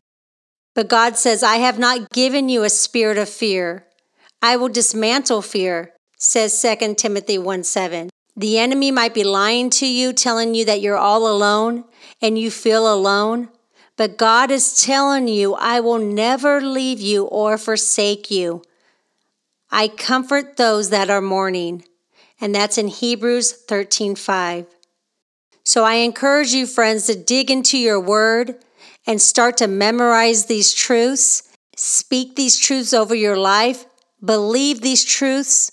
but 0.74 0.88
God 0.88 1.16
says, 1.16 1.42
I 1.42 1.56
have 1.56 1.78
not 1.78 2.10
given 2.10 2.48
you 2.48 2.62
a 2.62 2.70
spirit 2.70 3.18
of 3.18 3.28
fear. 3.28 3.86
I 4.40 4.56
will 4.56 4.68
dismantle 4.68 5.42
fear, 5.42 5.92
says 6.16 6.60
2 6.60 6.94
Timothy 6.94 7.38
1 7.38 7.64
7. 7.64 8.10
The 8.34 8.58
enemy 8.58 8.90
might 8.90 9.14
be 9.14 9.24
lying 9.24 9.68
to 9.70 9.86
you, 9.86 10.12
telling 10.12 10.54
you 10.54 10.64
that 10.64 10.80
you're 10.80 10.96
all 10.96 11.28
alone 11.28 11.84
and 12.20 12.38
you 12.38 12.50
feel 12.50 12.92
alone, 12.92 13.50
but 13.96 14.16
God 14.16 14.50
is 14.50 14.82
telling 14.82 15.28
you, 15.28 15.54
I 15.54 15.80
will 15.80 15.98
never 15.98 16.60
leave 16.60 17.00
you 17.00 17.24
or 17.24 17.58
forsake 17.58 18.30
you. 18.30 18.62
I 19.70 19.88
comfort 19.88 20.56
those 20.56 20.90
that 20.90 21.10
are 21.10 21.20
mourning 21.20 21.84
and 22.42 22.52
that's 22.52 22.76
in 22.76 22.88
Hebrews 22.88 23.52
13:5. 23.52 24.66
So 25.62 25.84
I 25.84 25.94
encourage 25.94 26.52
you 26.52 26.66
friends 26.66 27.06
to 27.06 27.14
dig 27.14 27.50
into 27.50 27.78
your 27.78 28.00
word 28.00 28.56
and 29.06 29.20
start 29.20 29.56
to 29.58 29.66
memorize 29.66 30.46
these 30.46 30.72
truths, 30.72 31.42
speak 31.76 32.36
these 32.36 32.58
truths 32.58 32.92
over 32.92 33.14
your 33.14 33.36
life, 33.36 33.84
believe 34.24 34.80
these 34.80 35.04
truths. 35.04 35.70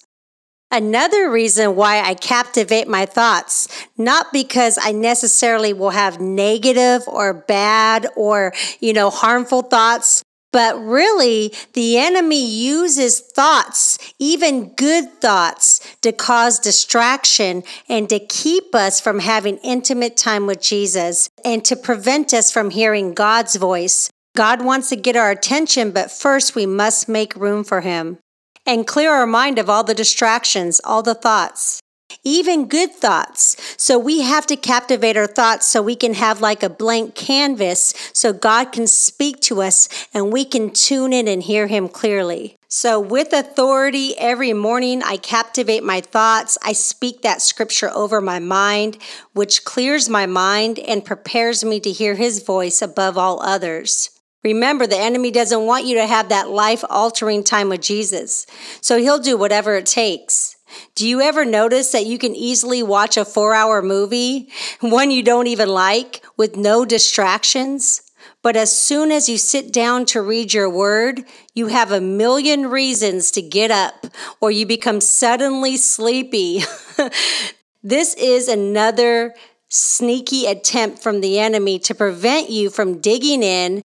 Another 0.72 1.32
reason 1.32 1.76
why 1.76 2.02
I 2.02 2.14
captivate 2.14 2.88
my 2.88 3.06
thoughts, 3.06 3.68
not 3.98 4.32
because 4.32 4.78
I 4.80 4.92
necessarily 4.92 5.74
will 5.74 5.90
have 5.90 6.22
negative 6.22 7.08
or 7.08 7.34
bad 7.34 8.08
or, 8.16 8.54
you 8.80 8.94
know, 8.94 9.10
harmful 9.10 9.64
thoughts, 9.64 10.24
but 10.52 10.80
really, 10.80 11.54
the 11.74 11.98
enemy 11.98 12.44
uses 12.44 13.20
thoughts, 13.20 13.98
even 14.18 14.74
good 14.76 15.22
thoughts, 15.22 15.80
to 16.02 16.12
cause 16.12 16.60
distraction 16.60 17.64
and 17.88 18.10
to 18.10 18.20
keep 18.20 18.74
us 18.74 19.00
from 19.00 19.20
having 19.20 19.58
intimate 19.58 20.18
time 20.18 20.48
with 20.48 20.62
Jesus 20.62 21.30
and 21.46 21.64
to 21.66 21.76
prevent 21.76 22.34
us 22.34 22.52
from 22.52 22.72
hearing 22.72 23.14
God's 23.14 23.56
voice. 23.56 24.10
God 24.36 24.64
wants 24.64 24.90
to 24.90 24.96
get 24.96 25.16
our 25.16 25.32
attention, 25.32 25.92
but 25.92 26.12
first 26.12 26.56
we 26.56 26.66
must 26.66 27.10
make 27.10 27.36
room 27.36 27.64
for 27.64 27.82
Him 27.82 28.18
and 28.66 28.88
clear 28.88 29.12
our 29.12 29.28
mind 29.28 29.60
of 29.60 29.70
all 29.70 29.84
the 29.84 29.94
distractions, 29.94 30.82
all 30.84 31.04
the 31.04 31.16
thoughts 31.16 31.82
even 32.24 32.68
good 32.68 32.92
thoughts. 32.92 33.56
So 33.78 33.98
we 33.98 34.22
have 34.22 34.46
to 34.48 34.56
captivate 34.56 35.18
our 35.18 35.28
thoughts 35.28 35.68
so 35.68 35.82
we 35.82 35.96
can 35.96 36.14
have 36.14 36.42
like 36.42 36.64
a 36.64 36.70
blank 36.70 37.16
canvas 37.16 37.94
so 38.14 38.34
God 38.34 38.72
can 38.72 38.88
speak 38.88 39.40
to 39.42 39.62
us 39.62 39.90
and 40.14 40.34
we 40.34 40.46
can 40.46 40.72
tune 40.72 41.14
in 41.14 41.28
and 41.28 41.44
hear 41.44 41.68
Him 41.68 41.90
clearly. 41.90 42.56
So, 42.72 43.00
with 43.00 43.34
authority, 43.34 44.16
every 44.20 44.54
morning 44.54 45.02
I 45.02 45.18
captivate 45.18 45.84
my 45.84 46.02
thoughts. 46.02 46.56
I 46.64 46.74
speak 46.74 47.24
that 47.24 47.42
scripture 47.42 47.90
over 47.90 48.22
my 48.22 48.38
mind, 48.38 49.00
which 49.34 49.66
clears 49.66 50.08
my 50.08 50.28
mind 50.28 50.78
and 50.78 51.04
prepares 51.04 51.66
me 51.66 51.80
to 51.80 51.92
hear 51.92 52.14
His 52.14 52.44
voice 52.44 52.84
above 52.84 53.18
all 53.18 53.42
others. 53.42 54.12
Remember, 54.44 54.88
the 54.88 54.98
enemy 54.98 55.32
doesn't 55.32 55.66
want 55.66 55.86
you 55.86 55.96
to 55.96 56.08
have 56.08 56.30
that 56.30 56.50
life 56.50 56.84
altering 56.90 57.44
time 57.44 57.70
with 57.70 57.82
Jesus. 57.82 58.46
So 58.82 58.98
he'll 58.98 59.20
do 59.20 59.36
whatever 59.36 59.76
it 59.76 59.86
takes. 59.86 60.56
Do 60.96 61.08
you 61.08 61.22
ever 61.22 61.46
notice 61.46 61.92
that 61.92 62.06
you 62.06 62.18
can 62.18 62.36
easily 62.36 62.84
watch 62.84 63.18
a 63.18 63.26
four 63.26 63.54
hour 63.54 63.82
movie, 63.82 64.50
one 64.80 65.12
you 65.12 65.24
don't 65.24 65.48
even 65.48 65.70
like, 65.70 66.24
with 66.38 66.56
no 66.56 66.86
distractions? 66.86 68.02
But 68.42 68.56
as 68.56 68.76
soon 68.76 69.12
as 69.12 69.28
you 69.30 69.38
sit 69.38 69.72
down 69.74 70.06
to 70.08 70.22
read 70.22 70.54
your 70.54 70.70
word, 70.70 71.24
you 71.54 71.68
have 71.68 71.92
a 71.92 72.02
million 72.02 72.68
reasons 72.68 73.32
to 73.32 73.42
get 73.42 73.72
up 73.72 74.08
or 74.42 74.52
you 74.52 74.66
become 74.66 75.02
suddenly 75.02 75.78
sleepy. 75.78 76.62
this 77.84 78.14
is 78.16 78.48
another 78.48 79.34
sneaky 79.68 80.46
attempt 80.48 81.00
from 81.00 81.22
the 81.22 81.40
enemy 81.40 81.80
to 81.80 81.96
prevent 81.96 82.50
you 82.50 82.70
from 82.70 83.00
digging 83.00 83.44
in, 83.44 83.82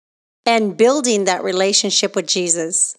and 0.47 0.77
building 0.77 1.25
that 1.25 1.43
relationship 1.43 2.15
with 2.15 2.27
Jesus. 2.27 2.97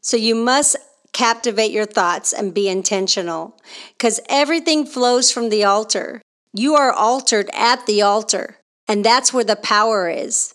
So 0.00 0.16
you 0.16 0.34
must 0.34 0.76
captivate 1.18 1.72
your 1.72 1.84
thoughts 1.84 2.32
and 2.32 2.54
be 2.54 2.68
intentional 2.68 3.58
because 3.96 4.20
everything 4.28 4.86
flows 4.86 5.32
from 5.32 5.48
the 5.48 5.64
altar. 5.64 6.22
You 6.54 6.76
are 6.76 6.92
altered 6.92 7.50
at 7.52 7.86
the 7.86 8.02
altar, 8.02 8.58
and 8.86 9.04
that's 9.04 9.32
where 9.32 9.42
the 9.42 9.56
power 9.56 10.08
is. 10.08 10.54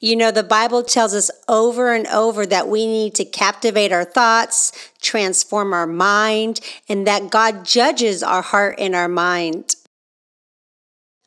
You 0.00 0.14
know, 0.14 0.30
the 0.30 0.42
Bible 0.42 0.82
tells 0.82 1.14
us 1.14 1.30
over 1.48 1.94
and 1.94 2.06
over 2.08 2.44
that 2.44 2.68
we 2.68 2.86
need 2.86 3.14
to 3.14 3.24
captivate 3.24 3.92
our 3.92 4.04
thoughts, 4.04 4.72
transform 5.00 5.72
our 5.72 5.86
mind, 5.86 6.60
and 6.86 7.06
that 7.06 7.30
God 7.30 7.64
judges 7.64 8.22
our 8.22 8.42
heart 8.42 8.74
and 8.78 8.94
our 8.94 9.08
mind. 9.08 9.74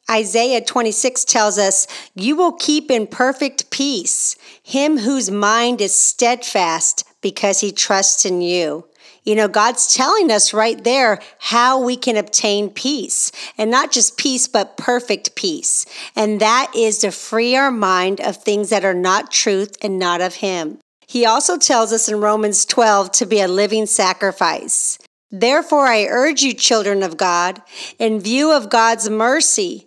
Isaiah 0.10 0.62
26 0.62 1.26
tells 1.26 1.58
us, 1.58 1.88
You 2.14 2.36
will 2.36 2.54
keep 2.54 2.92
in 2.92 3.08
perfect 3.08 3.72
peace 3.72 4.36
him 4.62 5.00
whose 5.00 5.32
mind 5.32 5.82
is 5.82 5.96
steadfast 5.96 7.07
because 7.22 7.62
he 7.62 7.72
trusts 7.72 8.26
in 8.26 8.42
you. 8.42 8.88
You 9.24 9.36
know, 9.36 9.50
God's 9.50 9.94
telling 9.94 10.32
us 10.32 10.54
right 10.54 10.82
there 10.82 11.20
how 11.40 11.82
we 11.84 11.98
can 11.98 12.16
obtain 12.16 12.70
peace 12.70 13.32
and 13.58 13.70
not 13.70 13.92
just 13.92 14.18
peace, 14.18 14.48
but 14.48 14.78
perfect 14.78 15.36
peace. 15.36 15.86
And 16.16 16.40
that 16.40 16.72
is 16.74 17.00
to 17.00 17.12
free 17.12 17.56
our 17.56 17.72
mind 17.72 18.22
of 18.22 18.38
things 18.38 18.70
that 18.70 18.86
are 18.86 18.94
not 18.94 19.32
truth 19.32 19.76
and 19.82 20.00
not 20.00 20.22
of 20.22 20.36
Him. 20.36 20.80
He 21.08 21.26
also 21.26 21.58
tells 21.58 21.92
us 21.92 22.08
in 22.08 22.22
Romans 22.22 22.66
12 22.66 23.12
to 23.14 23.26
be 23.26 23.42
a 23.42 23.48
living 23.48 23.86
sacrifice. 23.86 24.98
Therefore, 25.30 25.88
I 25.88 26.06
urge 26.06 26.42
you, 26.42 26.54
children 26.54 27.04
of 27.04 27.18
God, 27.18 27.62
in 28.00 28.22
view 28.22 28.54
of 28.54 28.70
God's 28.70 29.10
mercy, 29.10 29.87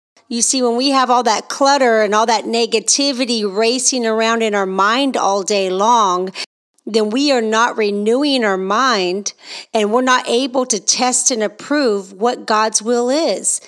You 0.31 0.41
see, 0.41 0.61
when 0.61 0.77
we 0.77 0.91
have 0.91 1.09
all 1.09 1.23
that 1.23 1.49
clutter 1.49 2.03
and 2.03 2.15
all 2.15 2.25
that 2.25 2.45
negativity 2.45 3.43
racing 3.43 4.05
around 4.05 4.41
in 4.41 4.55
our 4.55 4.65
mind 4.65 5.17
all 5.17 5.43
day 5.43 5.69
long, 5.69 6.31
then 6.85 7.09
we 7.09 7.33
are 7.33 7.41
not 7.41 7.75
renewing 7.75 8.45
our 8.45 8.55
mind 8.57 9.33
and 9.73 9.91
we're 9.91 10.01
not 10.01 10.29
able 10.29 10.65
to 10.67 10.79
test 10.79 11.31
and 11.31 11.43
approve 11.43 12.13
what 12.13 12.45
God's 12.45 12.81
will 12.81 13.09
is. 13.09 13.59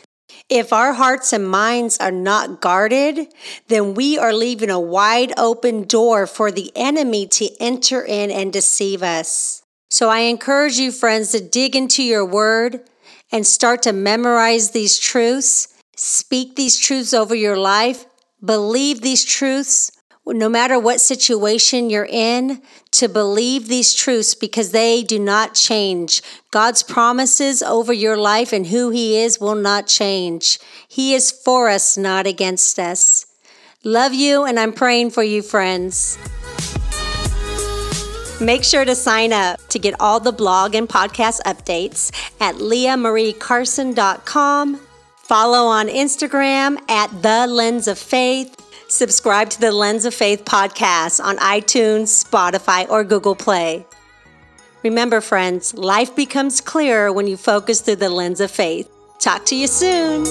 If 0.48 0.72
our 0.72 0.94
hearts 0.94 1.34
and 1.34 1.46
minds 1.46 1.98
are 1.98 2.12
not 2.12 2.62
guarded, 2.62 3.28
then 3.68 3.94
we 3.94 4.18
are 4.18 4.34
leaving 4.34 4.70
a 4.70 4.80
wide 4.80 5.34
open 5.38 5.84
door 5.84 6.26
for 6.26 6.50
the 6.50 6.72
enemy 6.78 7.28
to 7.28 7.50
enter 7.60 8.02
in 8.02 8.32
and 8.32 8.54
deceive 8.54 9.04
us. 9.04 9.64
So 9.90 10.10
I 10.10 10.20
encourage 10.20 10.78
you, 10.78 10.94
friends, 10.94 11.34
to 11.34 11.42
dig 11.42 11.76
into 11.76 12.04
your 12.04 12.26
word 12.26 12.90
and 13.34 13.46
start 13.46 13.82
to 13.82 13.92
memorize 13.92 14.72
these 14.72 14.98
truths, 14.98 15.68
speak 15.96 16.56
these 16.56 16.78
truths 16.78 17.14
over 17.14 17.36
your 17.36 17.58
life, 17.58 18.06
believe 18.44 19.02
these 19.02 19.24
truths, 19.24 19.92
no 20.26 20.50
matter 20.50 20.80
what 20.80 21.02
situation 21.02 21.90
you're 21.90 22.08
in, 22.10 22.62
to 22.92 23.10
believe 23.10 23.68
these 23.68 23.94
truths 23.94 24.36
because 24.36 24.72
they 24.72 25.04
do 25.04 25.20
not 25.20 25.54
change. 25.54 26.22
God's 26.52 26.84
promises 26.84 27.62
over 27.62 27.92
your 27.92 28.18
life 28.18 28.54
and 28.54 28.68
who 28.68 28.90
He 28.90 29.18
is 29.18 29.40
will 29.40 29.56
not 29.56 29.88
change. 29.88 30.60
He 30.88 31.14
is 31.14 31.32
for 31.32 31.70
us, 31.70 31.98
not 31.98 32.26
against 32.26 32.80
us. 32.80 33.26
Love 33.84 34.14
you, 34.14 34.46
and 34.46 34.58
I'm 34.60 34.72
praying 34.72 35.12
for 35.12 35.24
you, 35.24 35.42
friends. 35.42 36.18
Make 38.40 38.64
sure 38.64 38.86
to 38.86 38.96
sign 38.96 39.34
up 39.34 39.60
to 39.70 39.80
get 39.80 40.00
all 40.00 40.20
the 40.20 40.32
blog 40.32 40.74
and 40.74 40.88
podcast 40.88 41.42
updates 41.42 42.12
at 42.40 42.56
leahmariecarson.com. 42.56 44.80
Follow 45.24 45.68
on 45.68 45.88
Instagram 45.88 46.78
at 46.90 47.08
The 47.22 47.48
Lens 47.48 47.88
of 47.88 47.98
Faith 47.98 48.64
Subscribe 48.94 49.50
to 49.50 49.60
the 49.60 49.72
Lens 49.72 50.06
of 50.06 50.14
Faith 50.14 50.46
podcast 50.46 51.20
on 51.20 51.38
iTunes, 51.38 52.24
Spotify, 52.24 52.88
or 52.88 53.04
Google 53.04 53.34
Play. 53.34 53.88
Remember, 54.84 55.20
friends, 55.20 55.74
life 55.74 56.16
becomes 56.16 56.62
clearer 56.62 57.12
when 57.12 57.26
you 57.26 57.36
focus 57.36 57.82
through 57.82 57.96
the 57.96 58.10
lens 58.10 58.40
of 58.40 58.52
faith. 58.52 58.88
Talk 59.20 59.46
to 59.48 59.56
you 59.56 59.66
soon. 59.66 60.26